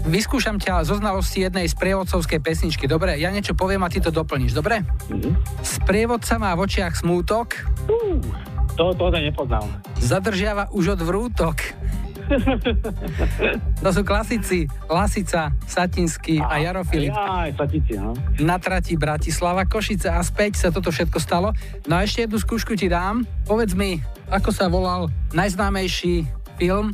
[0.04, 2.84] Vyskúšam ťa zo znalosti jednej sprievodcovskej pesničky.
[2.84, 4.84] Dobre, ja niečo poviem a ty to doplníš, dobre?
[5.08, 5.30] Mhm.
[5.64, 7.64] Sprievodca má v očiach smútok.
[7.88, 8.20] Uh,
[8.76, 9.66] to, to nepoznám.
[10.02, 11.56] Zadržiava už od vrútok.
[13.84, 17.12] to sú klasici Lasica, Satinsky a Jaro Filip.
[17.12, 18.16] Aj, Satici, no.
[18.40, 21.52] Na trati Bratislava, Košice a späť sa toto všetko stalo.
[21.84, 23.28] No a ešte jednu skúšku ti dám.
[23.44, 24.00] Povedz mi,
[24.34, 26.26] ako sa volal najznámejší
[26.58, 26.90] film,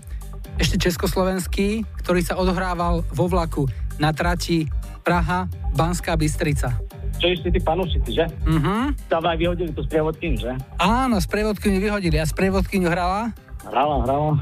[0.60, 3.64] ešte československý, ktorý sa odohrával vo vlaku
[3.96, 4.68] na trati
[5.00, 6.76] Praha, Banská Bystrica.
[7.16, 8.24] Čo ešte tí panúšici, že?
[8.44, 9.08] Mhm.
[9.08, 10.52] Tam aj vyhodili tú sprievodkyňu, že?
[10.76, 14.40] Áno, sprievodkyňu vyhodili a sprievodkyňu hrala Hrala, hrala.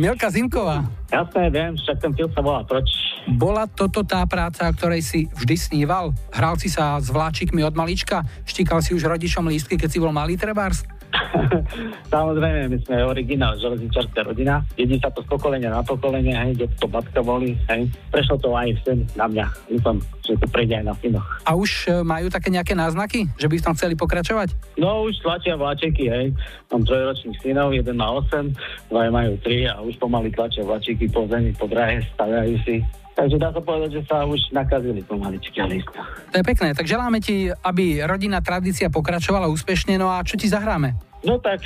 [0.00, 0.88] Milka Zimková.
[1.12, 2.88] Jasné, viem, však ten film sa volá Proč.
[3.36, 6.16] Bola toto tá práca, o ktorej si vždy sníval?
[6.32, 8.24] Hral si sa s vláčikmi od malička?
[8.48, 10.82] Štíkal si už rodičom lístky, keď si bol malý trebárs?
[12.14, 14.64] Samozrejme, my sme originál železničarská rodina.
[14.76, 17.88] Jedí sa to z pokolenia na pokolenie, hej, kde to babka boli, hej.
[18.08, 19.46] Prešlo to aj sem na mňa.
[19.68, 21.28] Dúfam, že to prejde aj na synoch.
[21.44, 24.54] A už e, majú také nejaké náznaky, že by v tom chceli pokračovať?
[24.80, 26.26] No už tlačia vláčeky, hej.
[26.72, 31.28] Mám trojročných synov, jeden má 8, dva majú 3 a už pomaly tlačia vláčiky po
[31.28, 32.76] zemi, po drahe, staviajú si.
[33.12, 36.00] Takže dá sa povedať, že sa už nakazili pomaličky a lístka.
[36.32, 40.48] To je pekné, tak želáme ti, aby rodinná tradícia pokračovala úspešne, no a čo ti
[40.48, 40.96] zahráme?
[41.20, 41.60] No tak,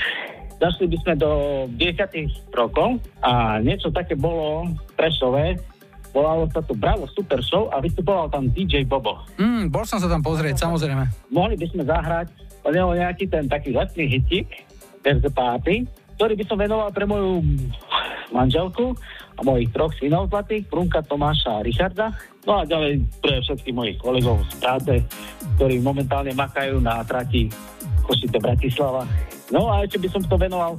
[0.58, 1.30] zašli by sme do
[1.78, 5.56] 10 rokov a niečo také bolo Prešové.
[6.10, 9.20] Volalo sa to Bravo Super Show a vystupoval tam DJ Bobo.
[9.36, 11.28] Mm, bol som sa tam pozrieť, samozrejme.
[11.28, 12.32] Mohli by sme zahrať
[12.64, 14.64] od neho nejaký ten taký letný hitik,
[15.04, 15.84] Verze Páty,
[16.16, 17.44] ktorý by som venoval pre moju
[18.32, 18.96] manželku
[19.36, 22.06] a mojich troch synov zlatých, Brunka, Tomáša a Richarda.
[22.48, 24.92] No a ďalej pre všetkých mojich kolegov z práce,
[25.60, 27.52] ktorí momentálne makajú na trati
[28.06, 29.04] Košice Bratislava.
[29.52, 30.74] No a ešte by som to venoval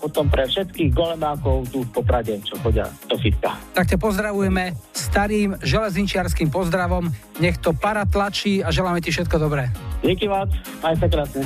[0.00, 3.52] potom pre všetkých golemákov tu v Poprade, čo chodia do fitka.
[3.76, 7.12] Tak ťa pozdravujeme starým železničiarským pozdravom.
[7.36, 9.68] Nech to para tlačí a želáme ti všetko dobré.
[10.00, 10.48] Díky vás,
[10.80, 11.44] aj sa krásne.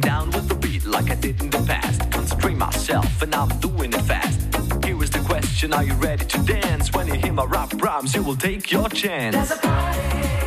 [0.00, 2.10] Down with the beat like I did in the past.
[2.10, 4.38] Concentrate myself, and I'm doing it fast.
[4.84, 6.92] Here is the question Are you ready to dance?
[6.92, 9.34] When you hear my rap rhymes, you will take your chance.
[9.34, 10.37] There's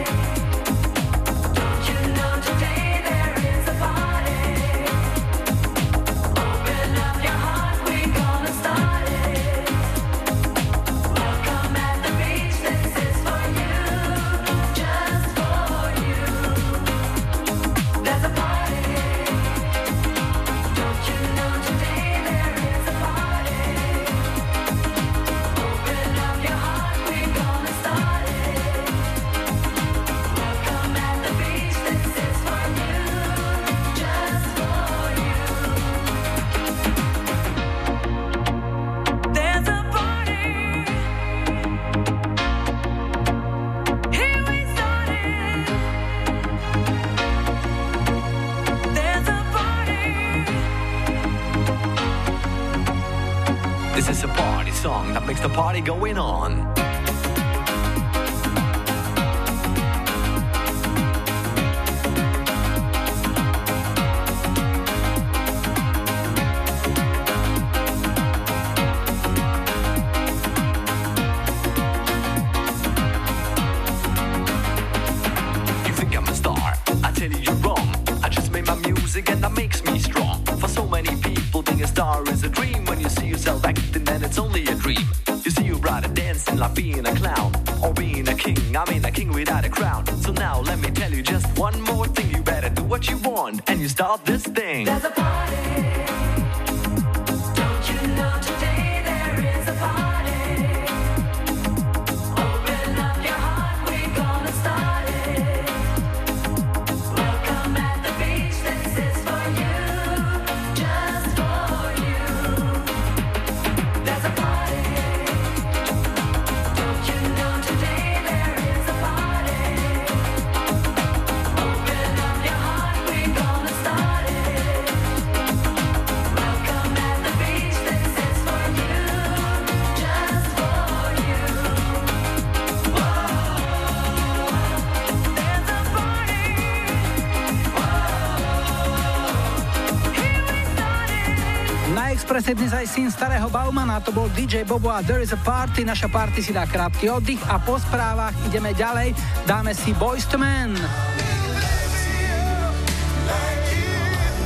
[142.51, 145.87] Expresse dnes aj syn starého Baumana, to bol DJ Bobo a There is a Party.
[145.87, 149.15] Naša party si dá krátky oddych a po správach ideme ďalej.
[149.47, 150.75] Dáme si Boys to Men.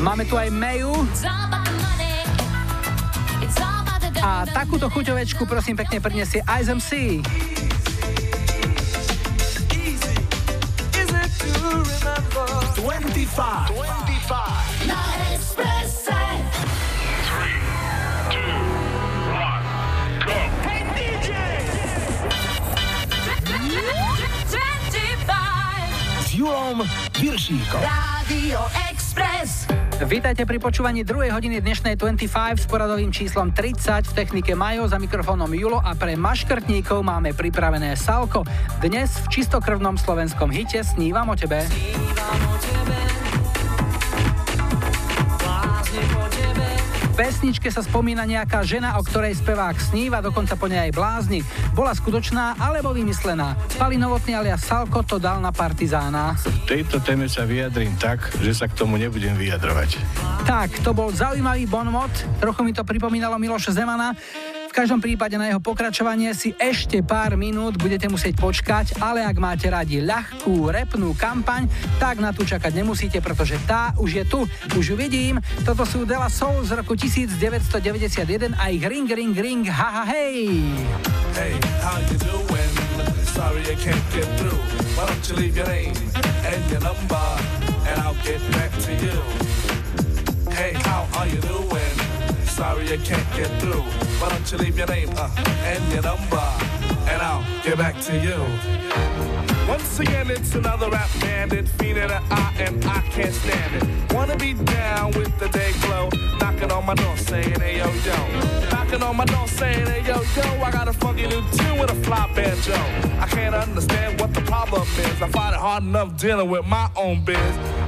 [0.06, 0.94] Máme tu aj Mayu
[4.22, 7.26] a takúto chuťovečku prosím pekne prinesie Ice MC.
[10.94, 12.50] Is it to remember?
[12.86, 13.74] 25.
[13.74, 14.94] 25.
[14.94, 15.02] Na
[15.34, 16.05] Expresse.
[26.46, 26.86] Julom
[27.18, 27.82] Viršíkom.
[27.82, 28.62] Radio
[28.94, 29.66] Express.
[30.06, 35.02] Vítajte pri počúvaní druhej hodiny dnešnej 25 s poradovým číslom 30 v technike Majo za
[35.02, 38.46] mikrofónom Julo a pre maškrtníkov máme pripravené Salko.
[38.78, 41.66] Dnes v čistokrvnom slovenskom hite Snívam o tebe.
[41.66, 43.05] V
[47.16, 51.40] pesničke sa spomína nejaká žena, o ktorej spevák sníva, dokonca po nej aj blázni.
[51.72, 53.56] Bola skutočná alebo vymyslená.
[53.80, 56.36] Pali Novotný alias Salko to dal na partizána.
[56.68, 59.96] tejto téme sa vyjadrím tak, že sa k tomu nebudem vyjadrovať.
[60.44, 62.12] Tak, to bol zaujímavý bonmot,
[62.44, 64.12] trochu mi to pripomínalo Miloša Zemana.
[64.76, 69.72] Každom prípade na jeho pokračovanie si ešte pár minút budete musieť počkať, ale ak máte
[69.72, 74.44] radi ľahkú repnú kampaň, tak na tú čakať nemusíte, pretože tá už je tu.
[74.76, 75.40] Už ju vidím.
[75.64, 80.52] Toto sú Dela Soul z roku 1991 a ich Ring Ring Ring Haha Hej.
[81.40, 81.56] Hey?
[83.32, 84.60] Sorry I can't get through.
[85.00, 85.96] Why don't you leave your name
[86.52, 87.28] and your number,
[87.88, 89.20] and I'll get back to you.
[90.52, 92.15] Hey, how are you doing?
[92.56, 93.82] Sorry I can't get through.
[94.22, 95.30] Why don't you leave your name uh,
[95.66, 96.38] and your number,
[97.12, 99.45] and I'll get back to you.
[99.68, 104.14] Once again, it's another rap bandit, fiending an eye, and I can't stand it.
[104.14, 106.10] Wanna be down with the day glow,
[106.40, 108.70] knocking on my door saying, hey yo yo.
[108.70, 111.92] Knocking on my door saying, hey yo yo, I got a funky new tune with
[111.92, 112.74] a fly banjo.
[113.20, 115.22] I can't understand what the problem is.
[115.22, 117.38] I find it hard enough dealing with my own biz.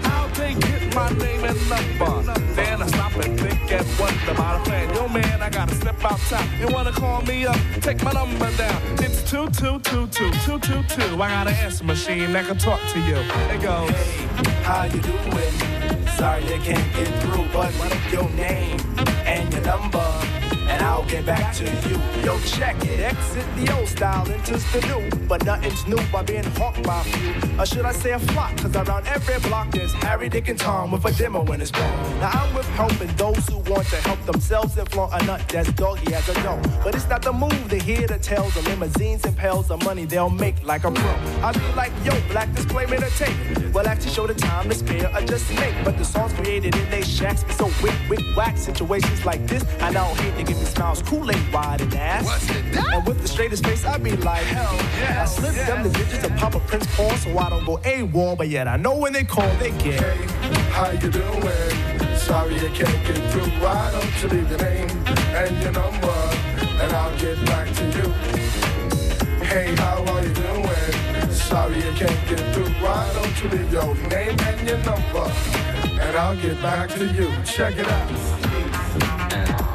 [0.01, 2.33] How they get my name and number?
[2.55, 4.93] Then I stop and think and wonder about a plan.
[4.95, 6.47] Yo man, I gotta step outside.
[6.59, 7.57] You wanna call me up?
[7.81, 8.81] Take my number down.
[8.99, 11.21] It's two two two two two two two.
[11.21, 13.17] I got an answer machine that can talk to you.
[13.17, 13.89] It goes.
[13.89, 16.07] Hey, how you doing?
[16.15, 17.73] Sorry I can't get through, but
[18.09, 18.79] your name
[19.25, 19.99] and your number,
[20.67, 21.97] and I'll get back to you.
[22.23, 22.99] Yo, check it.
[22.99, 25.27] Exit the old style, enters the new.
[25.27, 27.59] But nothing's new by being hawked by a few.
[27.59, 28.55] Or should I say a flock?
[28.57, 31.81] Cause around every block there's Harry, Dick, and Tom with a demo in his ball.
[32.19, 35.71] Now I'm with helping those who want to help themselves and flaunt a nut that's
[35.73, 36.61] doggy as a dough.
[36.83, 40.05] But it's not the move to hear the tales of limousines and pails of money
[40.05, 41.11] they'll make like a pro.
[41.43, 43.73] I be like, yo, black display made a tape.
[43.73, 45.75] Well, actually show the time to spare or just make.
[45.83, 48.57] But the songs created in they shacks be so wick, wick, whack.
[48.57, 52.49] Situations like this, I don't hate to me smiles, Kool-Aid wide and ass.
[52.49, 55.23] And with the straightest face, I be like, hell yeah.
[55.23, 58.35] I slip them the digits and pop a Prince Paul so I don't go A-wall.
[58.35, 60.01] But yet I know when they call, they get.
[60.01, 60.25] Hey,
[60.71, 62.17] How you doing?
[62.17, 63.49] Sorry I can't get through.
[63.61, 64.89] Why don't you leave your name
[65.35, 66.17] and your number,
[66.81, 68.09] and I'll get back to you.
[69.45, 71.31] Hey, how are you doing?
[71.31, 72.69] Sorry I can't get through.
[72.83, 75.31] Why don't you leave your name and your number,
[76.01, 77.31] and I'll get back to you.
[77.45, 79.66] Check it out.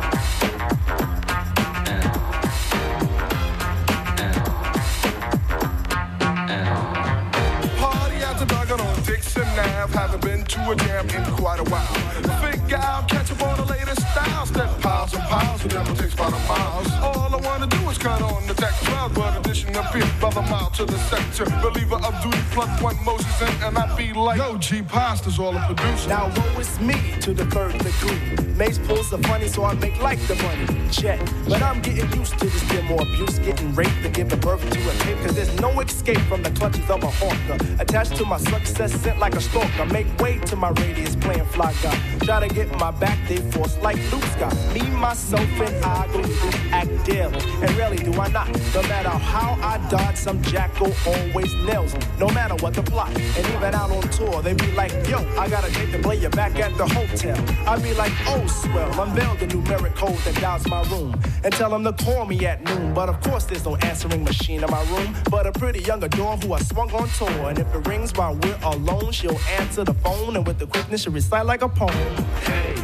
[10.64, 11.94] To a jam in quite a while.
[12.40, 14.48] Figure out, catch up on the latest styles.
[14.48, 16.88] Step piles and piles, it never takes about a miles.
[17.02, 19.90] All I wanna do is cut on the deck 12, but addition of
[20.22, 21.44] beer brother mile to the sector.
[21.64, 25.52] Reliever of duty, plug one Moses in, and I be like, yo, G Pasta's all
[25.52, 26.08] the producer.
[26.08, 28.54] Now woe is me to the third degree.
[28.54, 30.66] Mace pulls the funny, so I make like the money.
[30.90, 31.20] Check.
[31.48, 34.92] But I'm getting used to this demo abuse, getting raped and giving birth to a
[35.04, 35.18] kid.
[35.24, 37.58] Cause there's no escape from the clutches of a hawker.
[37.80, 39.86] Attached to my success, sent like a stalker.
[39.86, 42.11] Make way to my radius, playing fly guy.
[42.24, 44.56] Try to get my back, they force like Luke Scott.
[44.72, 46.22] Me, myself, and I go
[46.70, 47.36] act daily.
[47.60, 48.46] And really do I not.
[48.72, 51.96] No matter how I dodge, some jackal always nails.
[52.20, 53.08] No matter what the plot.
[53.16, 56.16] And even out on tour, they be like, yo, I got a date to play
[56.16, 57.36] you back at the hotel.
[57.68, 61.20] I be like, oh, swell, unveil the numeric code that dials my room.
[61.42, 62.94] And tell them to call me at noon.
[62.94, 65.14] But of course, there's no answering machine in my room.
[65.28, 67.50] But a pretty young adore who I swung on tour.
[67.50, 70.36] And if it rings while we're alone, she'll answer the phone.
[70.36, 72.11] And with the quickness, she'll recite like a poem.
[72.44, 72.74] Hey,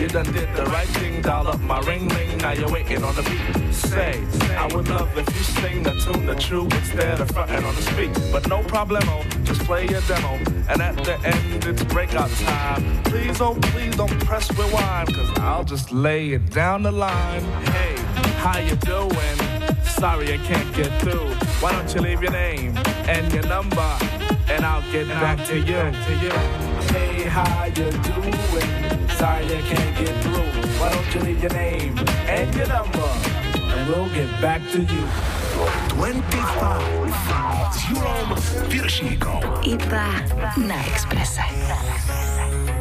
[0.00, 2.38] you done did the right thing, dial up my ring ring.
[2.38, 3.74] Now you're waiting on the beat.
[3.74, 4.24] Say,
[4.56, 7.82] I would love if you sing the tune the true instead of fronting on the
[7.82, 8.12] speak.
[8.32, 10.34] But no problemo, just play your demo.
[10.68, 13.02] And at the end, it's breakout time.
[13.04, 17.42] Please, oh, please don't press rewind, cause I'll just lay it down the line.
[17.72, 17.96] Hey,
[18.36, 19.38] how you doing?
[19.84, 21.28] Sorry I can't get through.
[21.60, 22.76] Why don't you leave your name
[23.08, 23.98] and your number,
[24.48, 25.64] and I'll get back to you.
[25.64, 26.67] To you.
[27.38, 28.34] How you doing?
[29.14, 30.50] Sorry I can't get through.
[30.80, 33.10] Why don't you leave your name and your number,
[33.54, 35.04] and we'll get back to you.
[35.88, 37.14] 25
[37.70, 38.28] s Julom
[38.70, 39.42] Piršíkom.
[39.62, 40.06] Iba
[40.66, 41.46] na Exprese.
[41.46, 42.77] Sometimes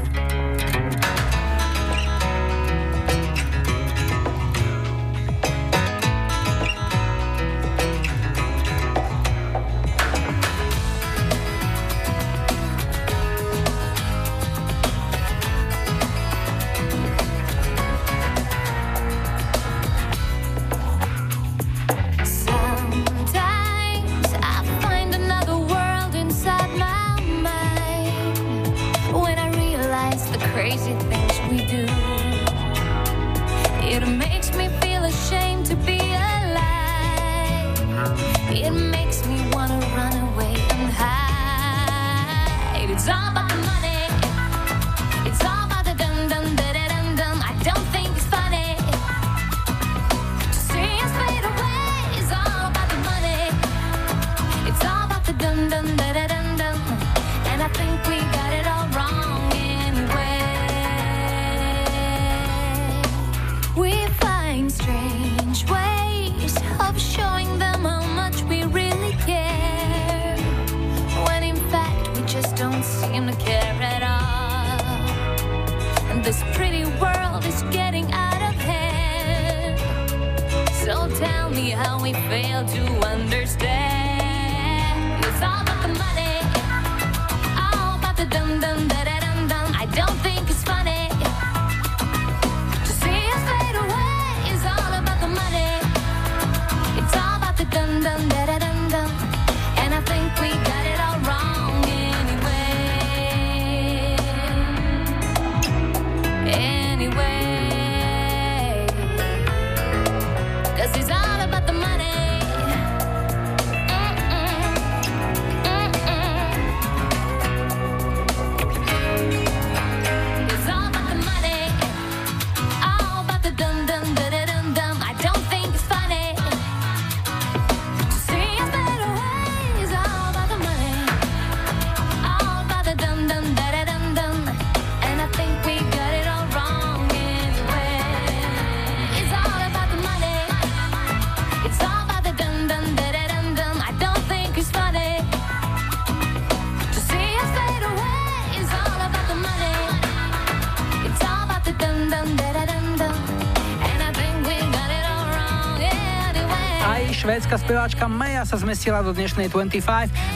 [158.48, 159.84] sa zmestila do dnešnej 25.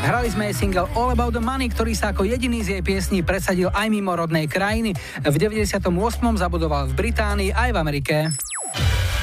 [0.03, 3.23] Hrali sme jej single All About the Money, ktorý sa ako jediný z jej piesní
[3.23, 4.91] presadil aj mimo rodnej krajiny.
[5.23, 5.87] V 98.
[6.35, 8.15] zabudoval v Británii aj v Amerike.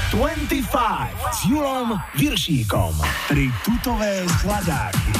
[0.09, 0.73] 25
[1.37, 2.97] s Julom Viršíkom.
[3.29, 5.18] Tri tutové sladáky.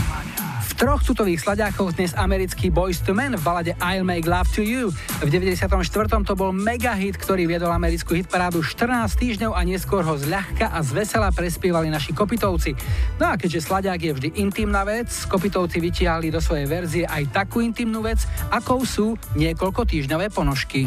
[0.79, 4.95] Troch tutových slaďákoch dnes americký Boys to Men v balade I'll Make Love to You.
[4.95, 5.75] V 94.
[6.23, 10.79] to bol mega hit, ktorý viedol americkú hitparádu 14 týždňov a neskôr ho zľahka a
[10.87, 12.79] zvesela prespievali naši kopitovci.
[13.19, 17.59] No a keďže slaďák je vždy intimná vec, kopitovci vytiahli do svojej verzie aj takú
[17.59, 20.87] intimnú vec, akou sú niekoľko týždňové ponožky.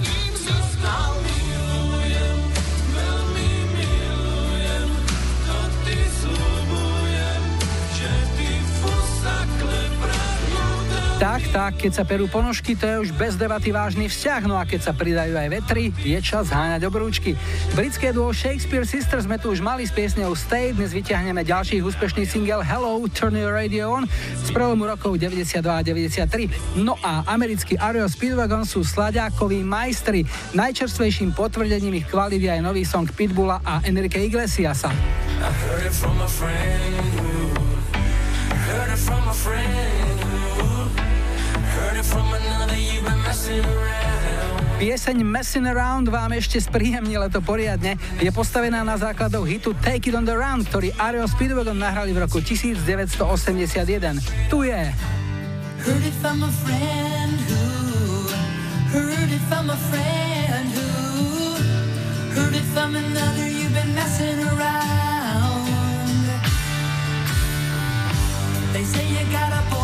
[11.22, 14.66] Tak, tak, keď sa perú ponožky, to je už bez debaty vážny vzťah, no a
[14.66, 17.38] keď sa pridajú aj vetry, je čas háňať obrúčky.
[17.78, 22.26] Britské duo Shakespeare Sisters sme tu už mali s piesňou Stay, dnes vyťahneme ďalší úspešný
[22.26, 26.82] single Hello, Turn Your Radio On z prelomu rokov 92 a 93.
[26.82, 30.26] No a americký Ariel Speedwagon sú sladákoví majstri.
[30.58, 34.90] Najčerstvejším potvrdením ich kvality aj nový song Pitbulla a Enrique Iglesiasa.
[34.90, 37.14] I heard it from a friend,
[38.74, 40.01] heard it from a friend.
[44.82, 48.02] Pieseň Messing Around vám ešte spríjemnila to poriadne.
[48.18, 52.26] Je postavená na základoch hitu Take It On The Round, ktorý Ariel Speedwagon nahrali v
[52.26, 53.22] roku 1981.
[54.50, 54.82] Tu je.
[55.86, 57.66] Heard it from a friend who,
[58.90, 60.90] heard it from a friend who,
[62.34, 65.70] heard it from another you've been messing around.
[68.74, 69.81] They say you got a boy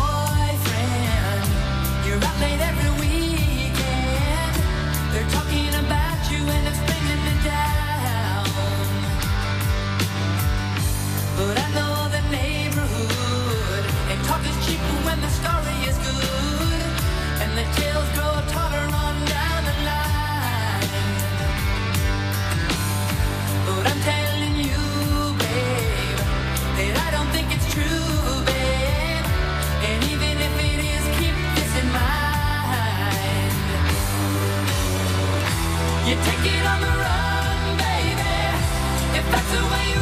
[36.26, 38.34] take it on the run, baby.
[39.18, 39.97] If that's the way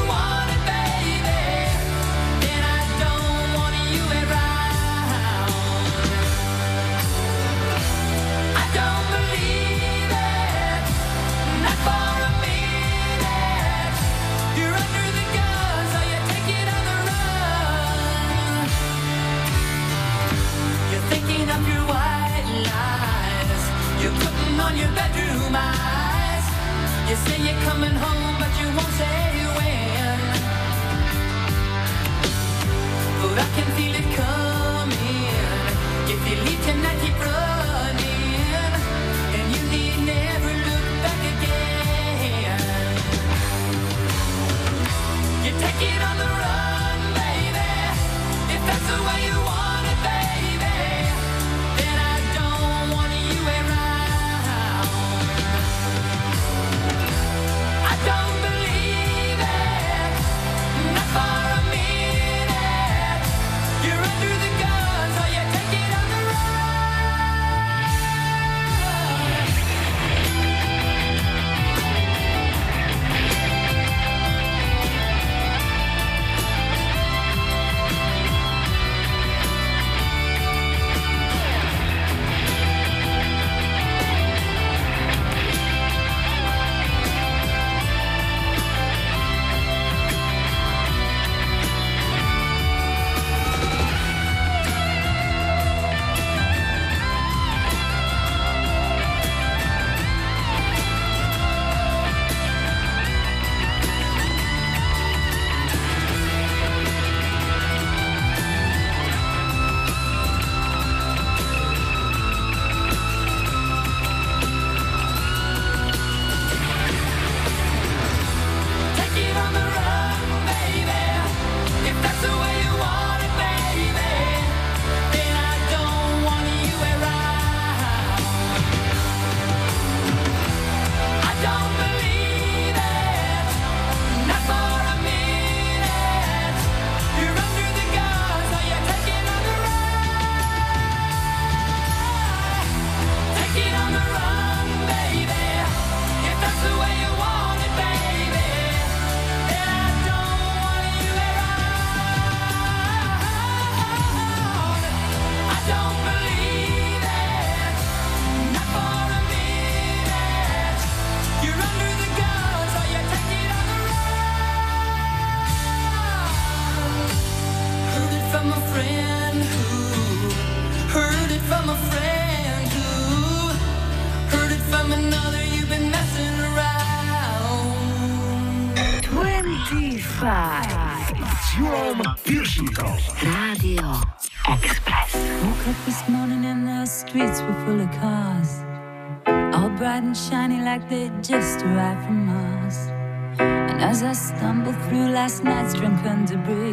[196.26, 196.72] debris.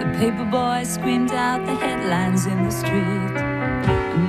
[0.00, 3.34] The paper boy screamed out the headlines in the street.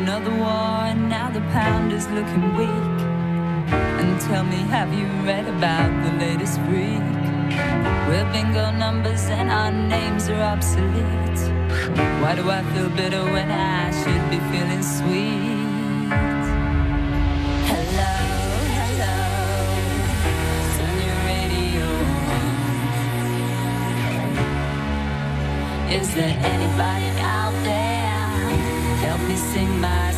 [0.01, 2.99] Another war, and now the pound is looking weak.
[3.99, 7.07] And tell me, have you read about the latest freak?
[8.07, 11.41] We're bingo numbers and our names are obsolete.
[12.21, 15.58] Why do I feel bitter when I should be feeling sweet?
[25.91, 28.49] Is there anybody out there?
[29.01, 30.08] Help me sing my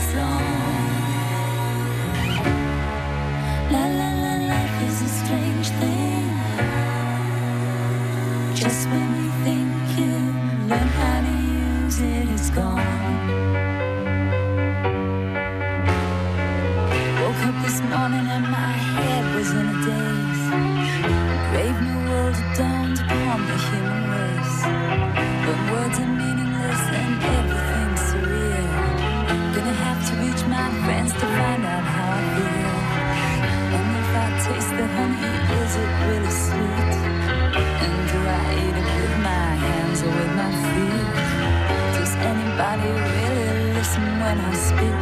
[42.76, 45.00] nobody really listen when I speak?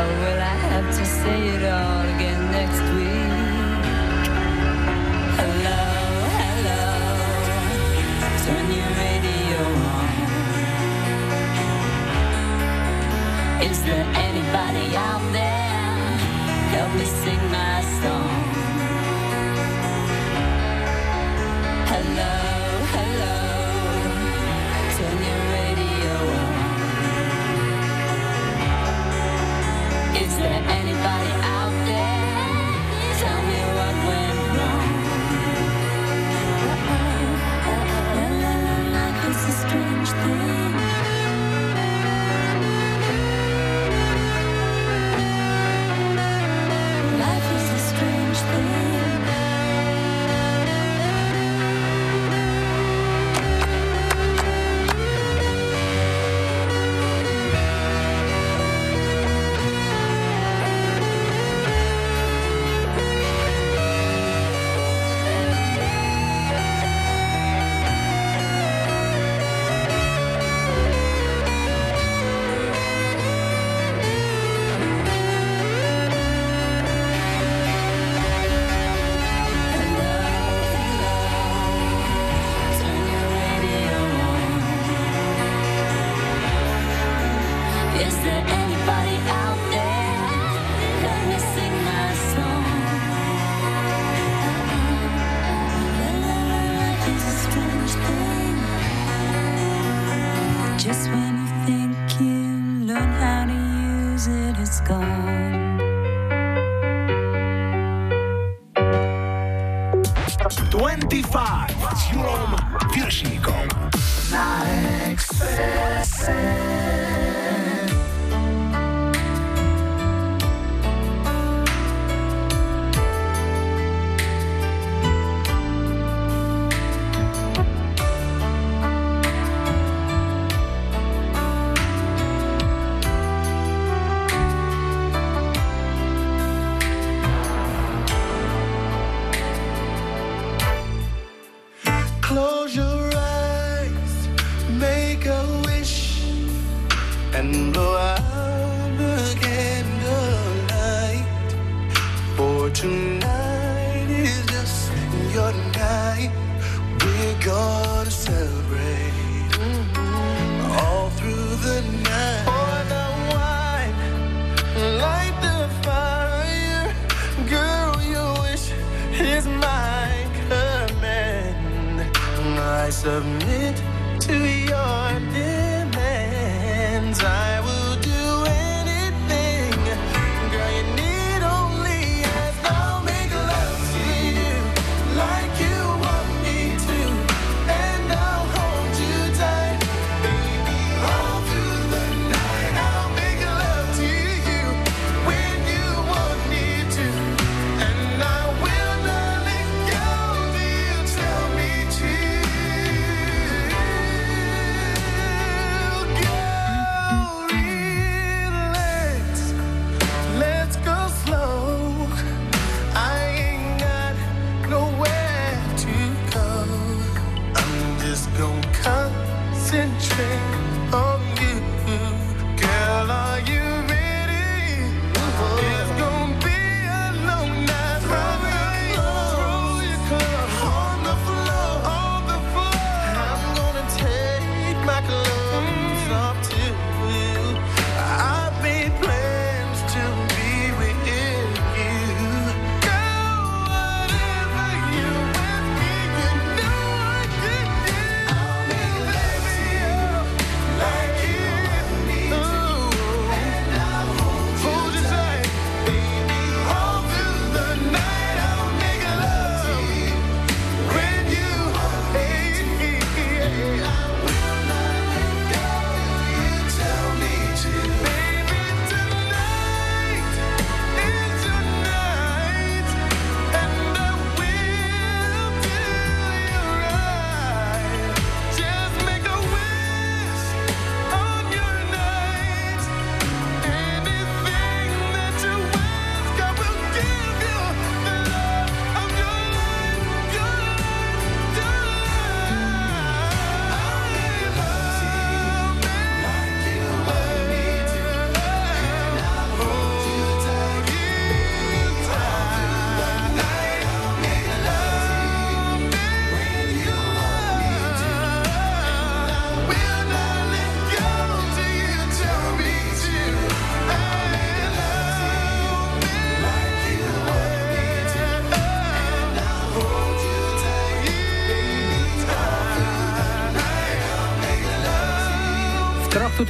[0.00, 3.84] Or will I have to say it all again next week?
[5.40, 5.80] Hello,
[6.40, 6.82] hello,
[8.44, 9.62] turn your radio
[9.96, 10.10] on.
[13.62, 16.18] Is there anybody out there?
[16.74, 17.69] Help me sing my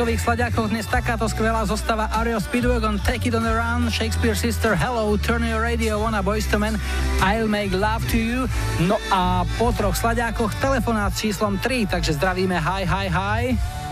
[0.01, 4.73] tutových sladiakoch dnes takáto skvelá zostava Ario Speedwagon, Take It On The Run, Shakespeare Sister,
[4.73, 6.81] Hello, Turn Your Radio On a Boyz II Men,
[7.21, 8.49] I'll Make Love To You.
[8.89, 13.43] No a po troch sladiakoch telefonát s číslom 3, takže zdravíme hi, hi, hi.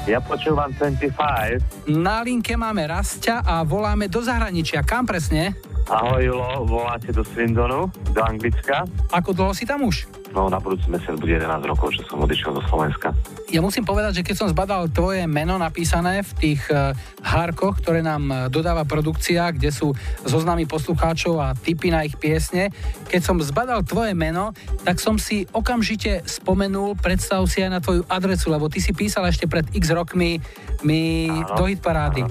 [0.08, 1.92] Ja počúvam 25.
[1.92, 4.80] Na linke máme Rastia a voláme do zahraničia.
[4.80, 5.60] Kam presne?
[5.92, 8.88] Ahoj Julo, voláte do Swindonu, do Anglicka.
[9.12, 10.08] Ako dlho si tam už?
[10.36, 13.16] No na budúci mesiac bude 11 rokov, čo som odišiel do Slovenska.
[13.48, 16.92] Ja musím povedať, že keď som zbadal tvoje meno napísané v tých uh,
[17.24, 19.96] hárkoch, ktoré nám uh, dodáva produkcia, kde sú
[20.28, 22.68] zoznamy poslucháčov a tipy na ich piesne,
[23.08, 24.52] keď som zbadal tvoje meno,
[24.84, 29.24] tak som si okamžite spomenul, predstav si aj na tvoju adresu, lebo ty si písal
[29.24, 30.44] ešte pred x rokmi
[30.84, 32.22] mi do hitparády.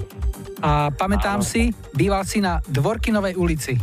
[0.58, 3.78] A pamätám si, býval si na Dvorkinovej ulici.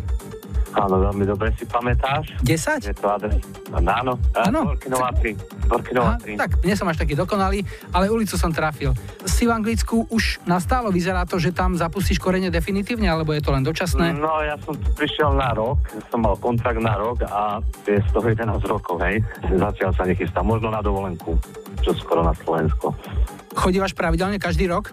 [0.75, 2.35] Áno, veľmi dobre si pamätáš.
[2.43, 2.91] 10?
[2.91, 3.39] Je to adres.
[3.71, 4.59] Áno, áno.
[4.75, 5.71] Dvorkinová 3.
[5.71, 6.35] Dvorkinová 3.
[6.35, 7.63] Tak, nie som až taký dokonalý,
[7.95, 8.91] ale ulicu som trafil.
[9.23, 13.55] Si v Anglicku už nastálo, vyzerá to, že tam zapustíš korene definitívne, alebo je to
[13.55, 14.19] len dočasné?
[14.19, 15.79] No, ja som tu prišiel na rok,
[16.11, 19.23] som mal kontrakt na rok a je z toho 11 rokov, hej.
[19.47, 21.39] Zatiaľ sa nechystám, možno na dovolenku,
[21.85, 22.97] čo skoro na Slovensko.
[23.53, 24.91] Chodívaš pravidelne každý rok?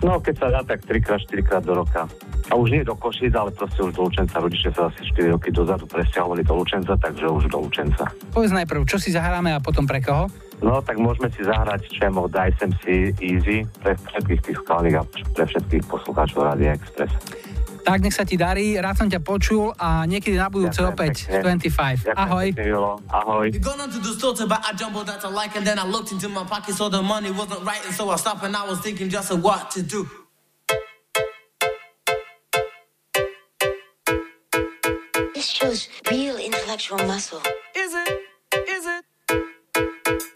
[0.00, 2.08] No, keď sa dá, tak 3 4 krát do roka.
[2.50, 4.42] A už nie do Košic, ale proste už do Lučenca.
[4.42, 8.10] Rodičia sa asi 4 roky dozadu presťahovali do Lučenca, takže už do Lučenca.
[8.34, 10.26] Povedz najprv, čo si zahráme a potom pre koho?
[10.60, 15.02] No, tak môžeme si zahrať Čemo Daj sem si Easy pre všetkých tých skalných a
[15.32, 17.12] pre všetkých poslucháčov Radia Express.
[17.80, 21.14] Tak nech sa ti darí, rád som ťa počul a niekedy na budúce Ďakujem opäť
[21.26, 22.12] pekne.
[22.12, 22.14] 25.
[22.14, 22.46] Ahoj.
[22.52, 22.92] Pekne, Julo.
[23.08, 23.46] Ahoj.
[23.50, 25.86] You gone onto the store to buy a jumbo that I like, and then I
[25.88, 28.62] looked into my pocket, so the money wasn't right, and so I stopped and I
[28.68, 30.06] was thinking just of what to do.
[35.34, 37.40] This shows real intellectual muscle.
[37.72, 38.08] Is it?
[38.68, 39.02] Is it?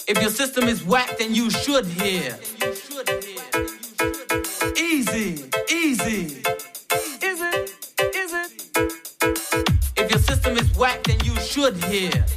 [0.09, 2.37] If your system is whack, then you should hear.
[2.61, 3.23] Easy,
[11.55, 12.34] should hear.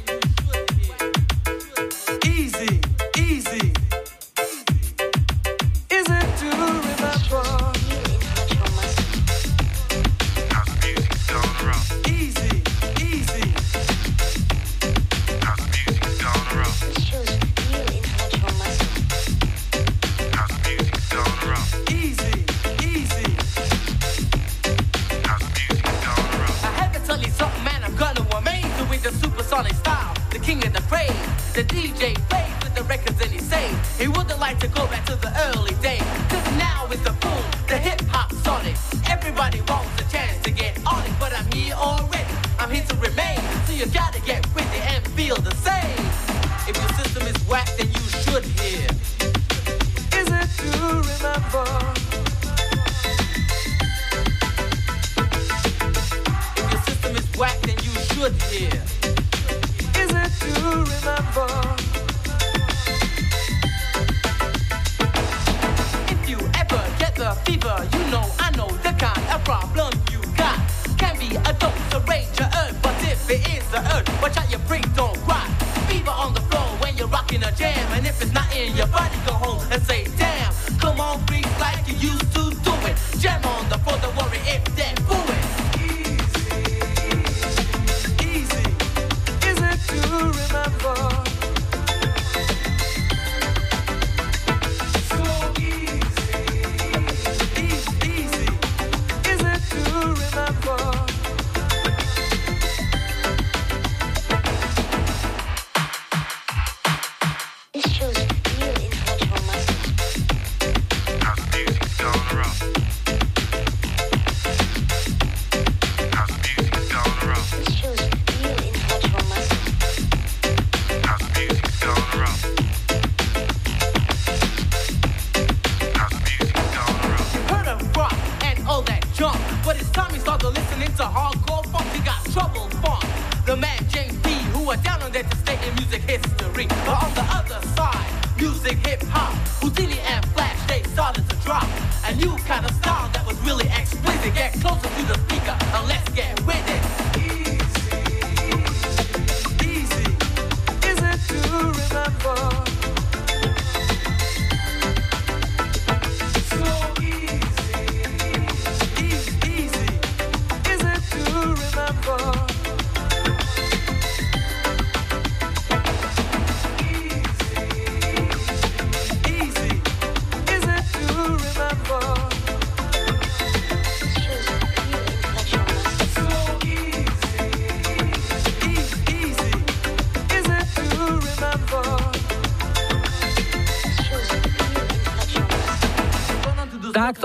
[31.58, 35.04] The DJ plays with the records and he says he wouldn't like to go back
[35.06, 36.06] to the early days.
[36.30, 38.76] Cause now is the boom, the hip hop sonic.
[39.10, 42.30] Everybody wants a chance to get on it, but I'm here already.
[42.60, 43.40] I'm here to remain.
[43.66, 44.17] So you gotta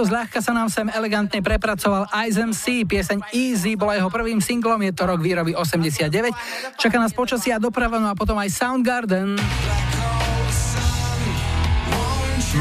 [0.03, 4.75] Takto zľahka sa nám sem elegantne prepracoval Ice MC, pieseň Easy bola jeho prvým singlom,
[4.83, 6.11] je to rok výroby 89,
[6.75, 9.39] čaká nás počasie a doprava, no a potom aj Soundgarden.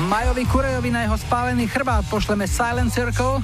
[0.06, 3.42] Majovi Kurejovi na jeho spálený chrbát pošleme Silent Circle.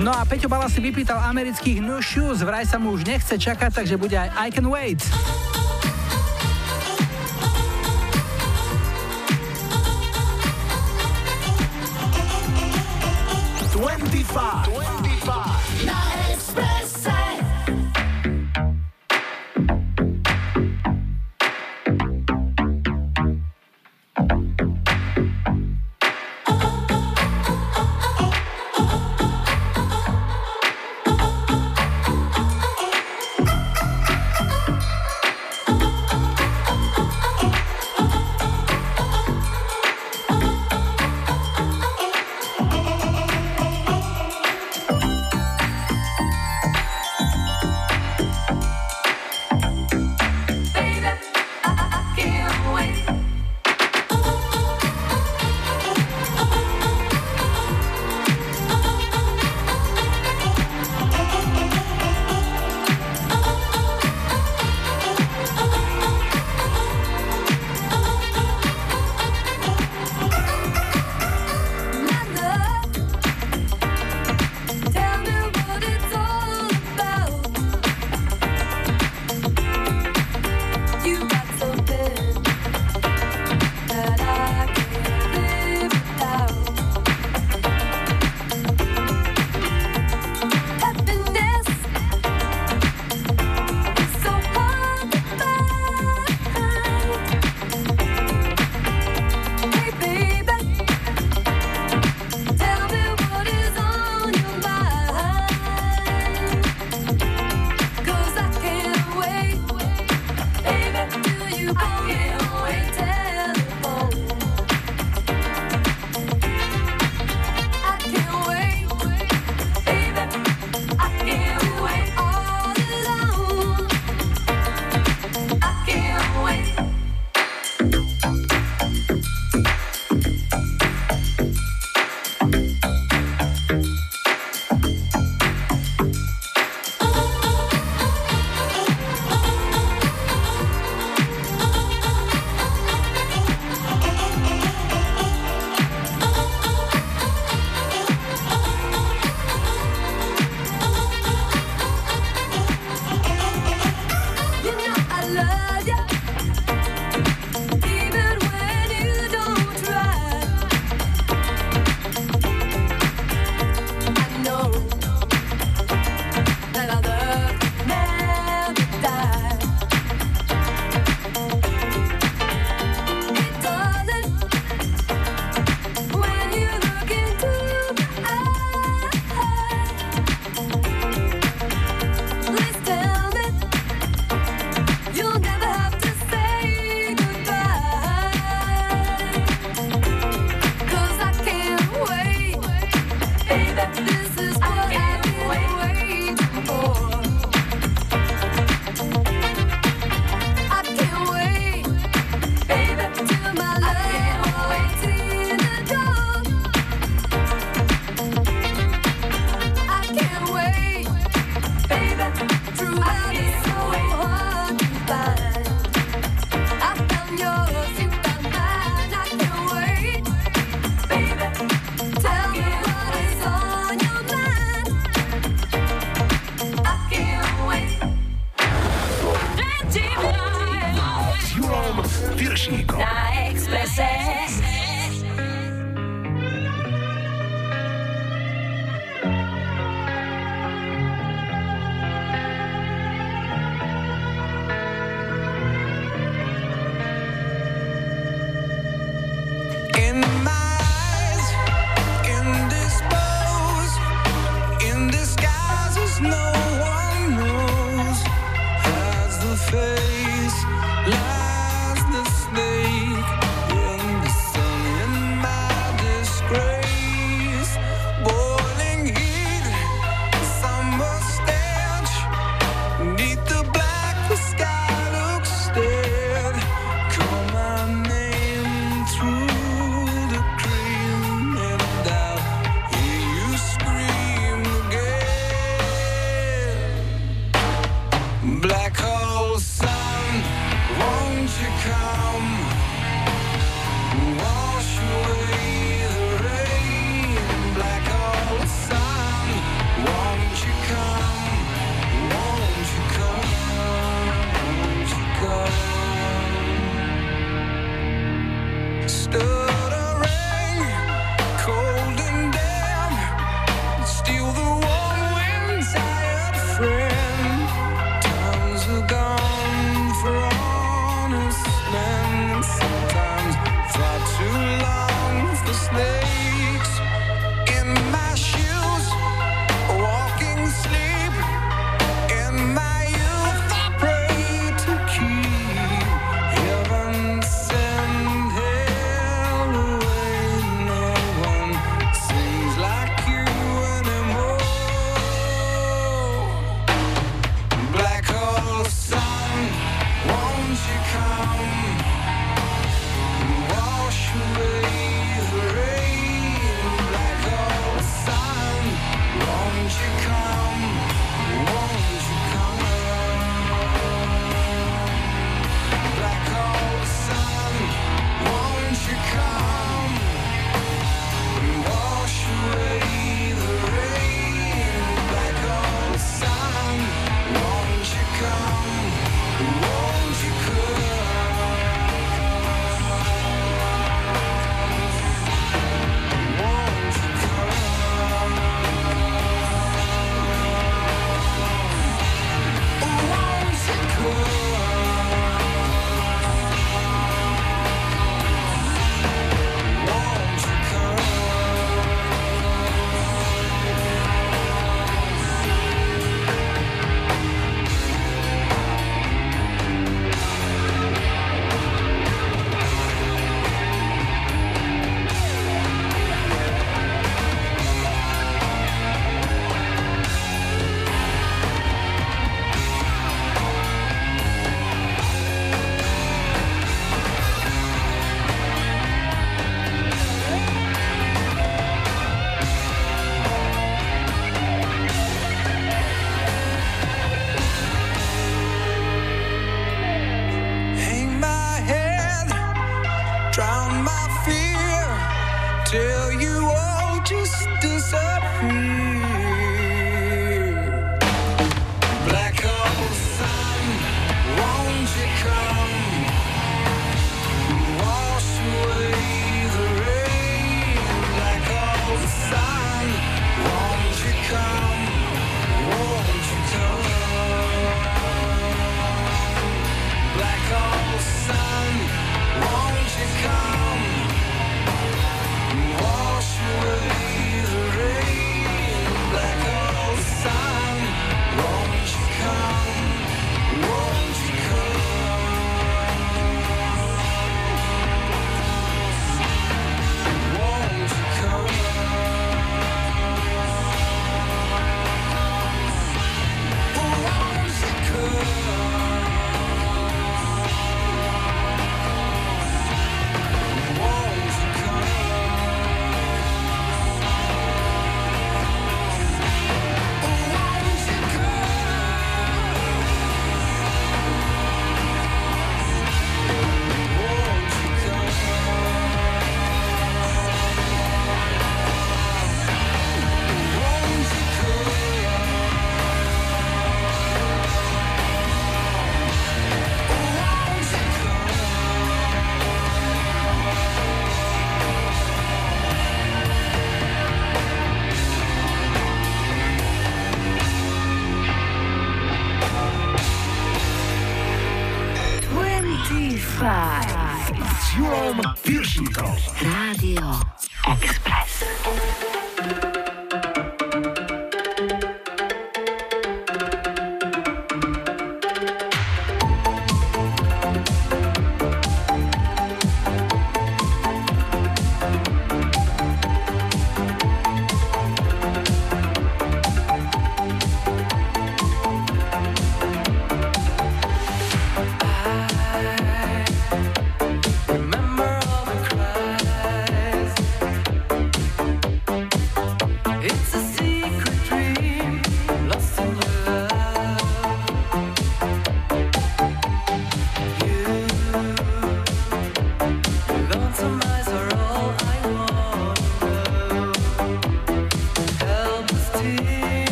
[0.00, 3.84] No a Peťo Bala si vypýtal amerických new Shoes, vraj sa mu už nechce čakať,
[3.84, 5.04] takže bude aj I Can Wait.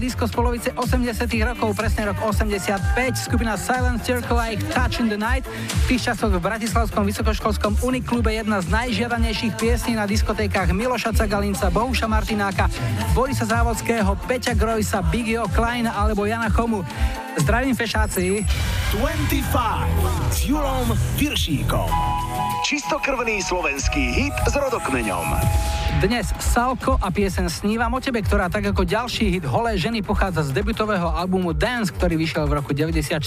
[0.00, 3.20] Eurodisko z polovice 80 rokov, presne rok 85.
[3.20, 5.44] Skupina Silent Circle a ich Touch in the Night.
[5.84, 11.68] V tých časoch v Bratislavskom vysokoškolskom Uniklube jedna z najžiadanejších piesní na diskotékach Miloša Cagalinca,
[11.68, 12.72] Bohuša Martináka,
[13.12, 16.80] Borisa Závodského, Peťa Grojsa, Biggie Klein alebo Jana Chomu.
[17.36, 18.40] Zdravím fešáci.
[18.96, 21.92] 25 s Julom Piršíkom.
[22.64, 25.28] Čistokrvný slovenský hit s rodokmeňom.
[25.98, 30.46] Dnes Salko a piesen Snívam o tebe, ktorá tak ako ďalší hit Holé ženy pochádza
[30.46, 33.18] z debutového albumu Dance, ktorý vyšiel v roku 94.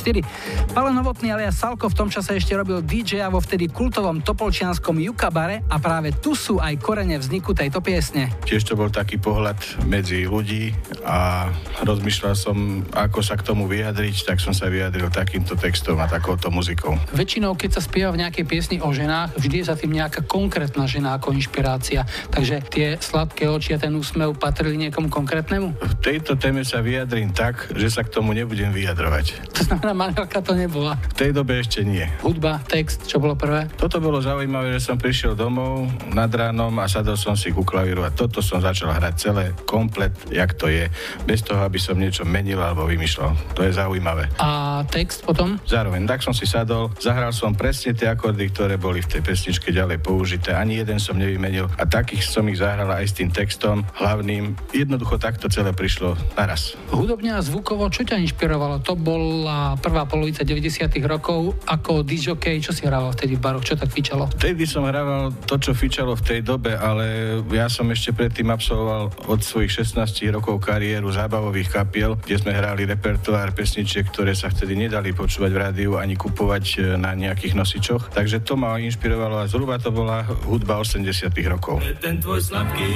[0.72, 5.68] Palo Novotný alias Salko v tom čase ešte robil DJ vo vtedy kultovom topolčianskom Jukabare
[5.68, 8.32] a práve tu sú aj korene vzniku tejto piesne.
[8.48, 10.72] Tiež to bol taký pohľad medzi ľudí
[11.04, 11.50] a
[11.84, 16.54] rozmýšľal som, ako sa k tomu vyjadriť, tak som sa vyjadril takýmto textom a takouto
[16.54, 16.96] muzikou.
[17.12, 20.86] Väčšinou, keď sa spieva v nejakej piesni o ženách, vždy je za tým nejaká konkrétna
[20.86, 22.06] žena ako inšpirácia.
[22.30, 25.74] Takže tie sladké oči a ten úsmev patrili niekomu konkrétnemu?
[25.74, 29.56] V tejto téme sa vyjadrím tak, že sa k tomu nebudem vyjadrovať.
[29.56, 31.00] To znamená, manželka to nebola.
[31.14, 32.04] V tej dobe ešte nie.
[32.20, 33.72] Hudba, text, čo bolo prvé?
[33.80, 38.04] Toto bolo zaujímavé, že som prišiel domov nad ránom a sadol som si ku klavíru
[38.04, 40.92] a toto som začal hrať celé, komplet, jak to je,
[41.24, 43.56] bez toho, aby som niečo menil alebo vymýšľal.
[43.56, 44.28] To je zaujímavé.
[44.42, 45.56] A text potom?
[45.64, 49.72] Zároveň tak som si sadol, zahral som presne tie akordy, ktoré boli v tej pesničke
[49.72, 50.52] ďalej použité.
[50.52, 54.56] Ani jeden som nevymenil a takých som ich zahral aj s tým textom hlavným.
[54.72, 56.74] Jednoducho takto celé prišlo naraz.
[56.90, 58.82] Hudobne a zvukovo, čo ťa inšpirovalo?
[58.88, 61.54] To bola prvá polovica 90 rokov.
[61.68, 63.66] Ako DJ, čo si hrával vtedy v baroch?
[63.66, 64.32] Čo tak fičalo?
[64.40, 69.12] Vtedy som hrával to, čo fičalo v tej dobe, ale ja som ešte predtým absolvoval
[69.28, 74.74] od svojich 16 rokov kariéru zábavových kapiel, kde sme hrali repertoár pesničiek, ktoré sa vtedy
[74.74, 78.16] nedali počúvať v rádiu ani kupovať e, na nejakých nosičoch.
[78.16, 81.84] Takže to ma inšpirovalo a zhruba to bola hudba 80 rokov.
[82.00, 82.94] Ten tvoj sladký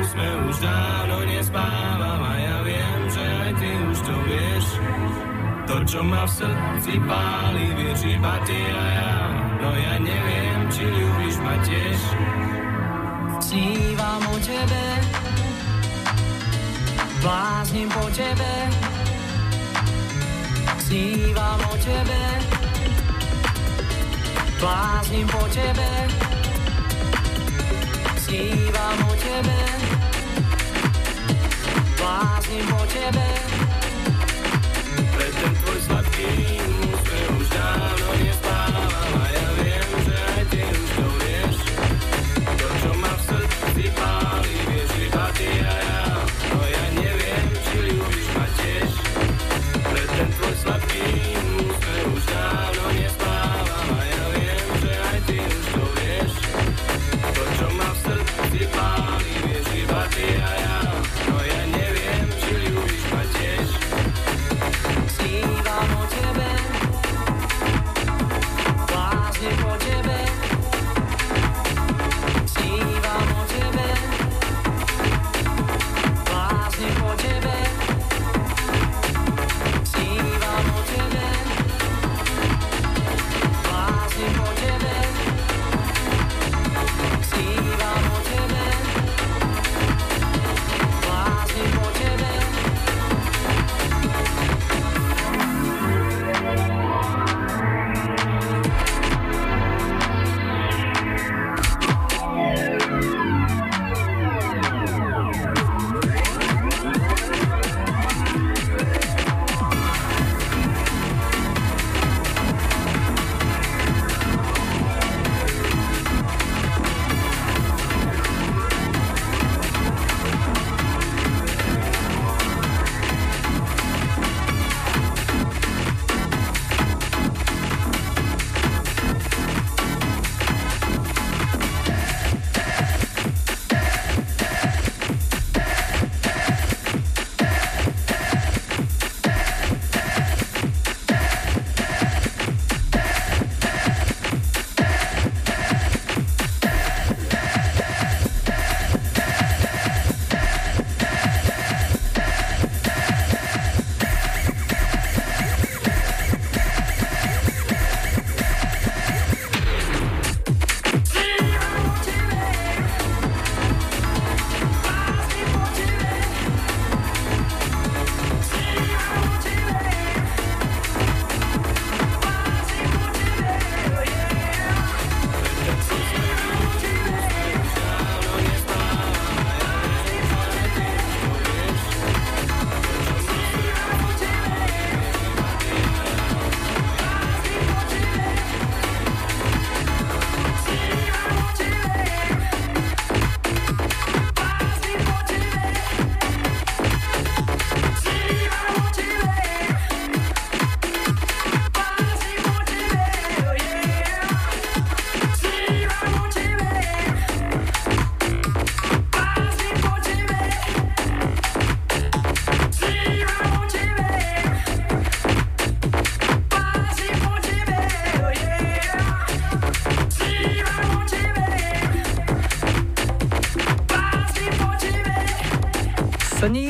[0.00, 4.66] úsmev už dávno nespávam a ja viem, že aj ty už to vieš.
[5.68, 9.14] To, čo ma v srdci páli, vieš iba ty a ja.
[9.60, 12.00] No ja neviem, či ľúbiš ma tiež.
[13.44, 14.84] Snívam o tebe,
[17.20, 18.52] blázním po tebe,
[20.78, 22.22] snívam o tebe,
[24.60, 25.90] blázním po tebe,
[28.30, 29.58] snívam o tebe,
[31.98, 33.26] blázním po tebe.
[35.14, 36.26] Pre ten tvoj sladký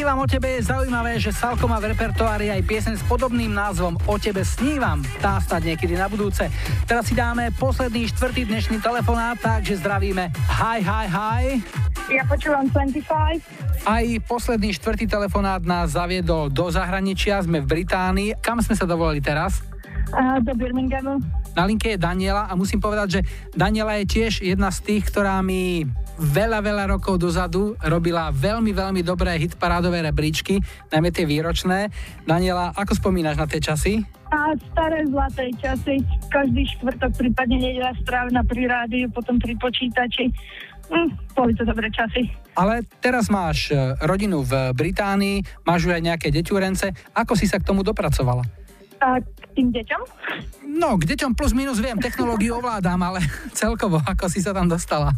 [0.01, 4.01] Snívam o tebe je zaujímavé, že Salko má v repertoári aj pieseň s podobným názvom
[4.09, 5.05] O tebe snívam.
[5.21, 6.49] Tá stať niekedy na budúce.
[6.89, 10.33] Teraz si dáme posledný štvrtý dnešný telefonát, takže zdravíme.
[10.57, 11.45] Hi, hi, hi.
[12.09, 13.45] Ja počúvam 25.
[13.85, 18.41] Aj posledný štvrtý telefonát nás zaviedol do zahraničia, sme v Británii.
[18.41, 19.61] Kam sme sa dovolali teraz?
[20.17, 21.21] Uh, do Birminghamu.
[21.53, 23.21] Na linke je Daniela a musím povedať, že
[23.53, 25.85] Daniela je tiež jedna z tých, ktorá mi
[26.21, 30.61] veľa, veľa rokov dozadu robila veľmi, veľmi dobré hitparádové rebríčky,
[30.93, 31.89] najmä tie výročné.
[32.29, 34.05] Daniela, ako spomínaš na tie časy?
[34.31, 40.31] A staré zlaté časy, každý štvrtok, prípadne nedela správna pri rádiu, potom pri počítači.
[40.91, 42.31] Hm, boli to dobré časy.
[42.55, 46.95] Ale teraz máš e, rodinu v Británii, máš už aj nejaké deťurence.
[47.15, 48.43] Ako si sa k tomu dopracovala?
[49.01, 50.03] A k tým deťom?
[50.79, 53.23] No, k deťom plus minus viem, technológiu ovládam, ale
[53.59, 55.15] celkovo, ako si sa tam dostala?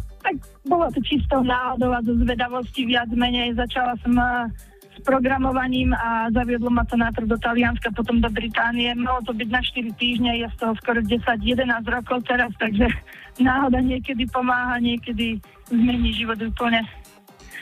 [0.73, 3.53] Bolo to čistou náhodou a zo zvedavosti viac menej.
[3.53, 4.49] Začala som eh,
[4.89, 8.89] s programovaním a zaviedlo ma to najprv do Talianska, potom do Británie.
[8.97, 12.89] Malo to byť na 4 týždne, je z toho skoro 10-11 rokov teraz, takže
[13.45, 15.37] náhoda niekedy pomáha, niekedy
[15.69, 16.81] zmení život úplne.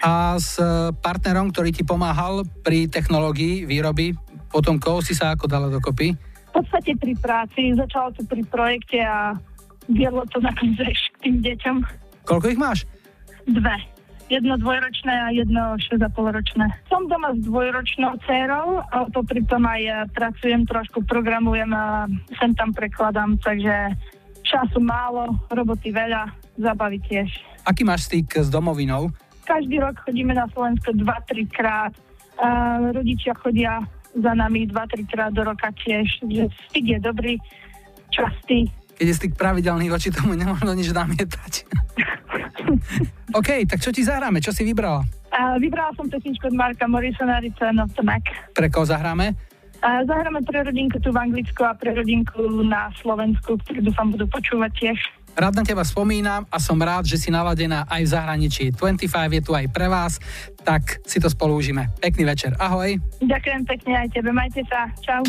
[0.07, 4.15] A s e, partnerom, ktorý ti pomáhal pri technológii výroby
[4.55, 6.15] potomkov, si sa ako dala dokopy?
[6.15, 9.35] V podstate pri práci, začalo to pri projekte a
[9.91, 11.75] viedlo to nakoniec k tým deťom.
[12.23, 12.79] Koľko ich máš?
[13.51, 13.75] Dve.
[14.31, 16.71] Jedno dvojročné a jedno 6,5 ročné.
[16.87, 22.07] Som doma s dvojročnou dcerou, ale popri tom aj eh, pracujem trošku, programujem a
[22.39, 23.91] sem tam prekladám, takže
[24.47, 27.27] času málo, roboty veľa, zabavy tiež.
[27.67, 29.11] Aký máš styk s domovinou?
[29.43, 31.93] Každý rok chodíme na Slovensko 2-3 krát.
[32.41, 33.83] A rodičia chodia
[34.15, 36.07] za nami 2-3 krát do roka tiež.
[36.23, 37.33] Že styk je dobrý,
[38.09, 38.71] častý.
[39.01, 41.65] Keď je styk pravidelný, voči tomu nemôžno nič namietať.
[43.41, 44.37] OK, tak čo ti zahráme?
[44.37, 45.01] Čo si vybrala?
[45.33, 47.41] A vybrala som pesničku od Marka Morrisona
[47.81, 48.21] of the Mac.
[48.53, 49.33] Pre koho zahráme?
[49.81, 54.29] A zahráme pre rodinku tu v Anglicku a pre rodinku na Slovensku, ktorí dúfam budú
[54.29, 54.99] počúvať tiež.
[55.33, 58.69] Rád na teba spomínam a som rád, že si naladená aj v zahraničí.
[58.77, 60.21] 25 je tu aj pre vás,
[60.61, 61.89] tak si to spolu užíme.
[61.97, 63.01] Pekný večer, ahoj.
[63.17, 64.93] Ďakujem pekne aj tebe, majte sa.
[65.01, 65.25] Čau.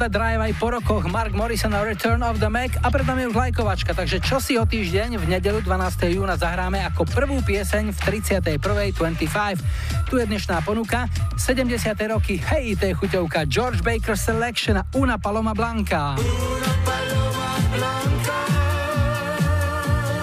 [0.00, 3.28] A drive aj po rokoch Mark Morrison a Return of the Mac a pred nami
[3.28, 6.16] už lajkovačka, takže čo si o týždeň v nedelu 12.
[6.16, 9.60] júna zahráme ako prvú pieseň v 31.25.
[10.08, 11.04] Tu je dnešná ponuka
[11.36, 11.76] 70.
[12.16, 16.16] roky, hej, to je chuťovka George Baker Selection a Una Paloma Blanca.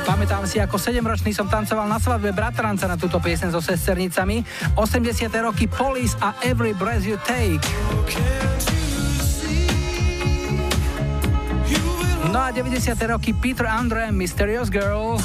[0.09, 4.41] Pamätám si, ako 7-ročný som tancoval na svadbe bratranca na túto piesen so sesternicami.
[4.73, 5.29] 80.
[5.45, 7.61] roky Police a Every Breath You Take.
[12.47, 12.95] No a 90.
[13.11, 15.19] roky Peter Andre, Mysterious Girl.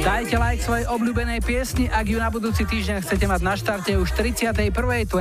[0.00, 4.16] Dajte like svojej obľúbenej piesni, ak ju na budúci týždeň chcete mať na štarte už
[4.16, 5.12] 31.25.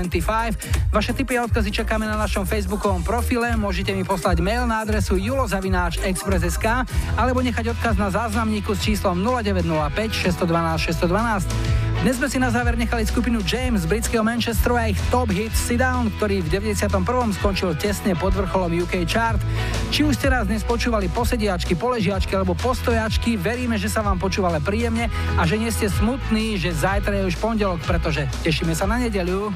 [0.96, 5.20] Vaše tipy a odkazy čakáme na našom facebookovom profile, môžete mi poslať mail na adresu
[5.20, 6.88] julozavináč.express.sk
[7.20, 11.75] alebo nechať odkaz na záznamníku s číslom 0905 612 612.
[12.06, 15.50] Dnes sme si na záver nechali skupinu James z britského Manchesteru a ich top hit
[15.58, 17.02] Sit Down, ktorý v 91.
[17.34, 19.42] skončil tesne pod vrcholom UK chart.
[19.90, 24.62] Či už ste raz dnes počúvali posediačky, poležiačky alebo postojačky, veríme, že sa vám počúvale
[24.62, 29.02] príjemne a že nie ste smutní, že zajtra je už pondelok, pretože tešíme sa na
[29.02, 29.50] nedeľu.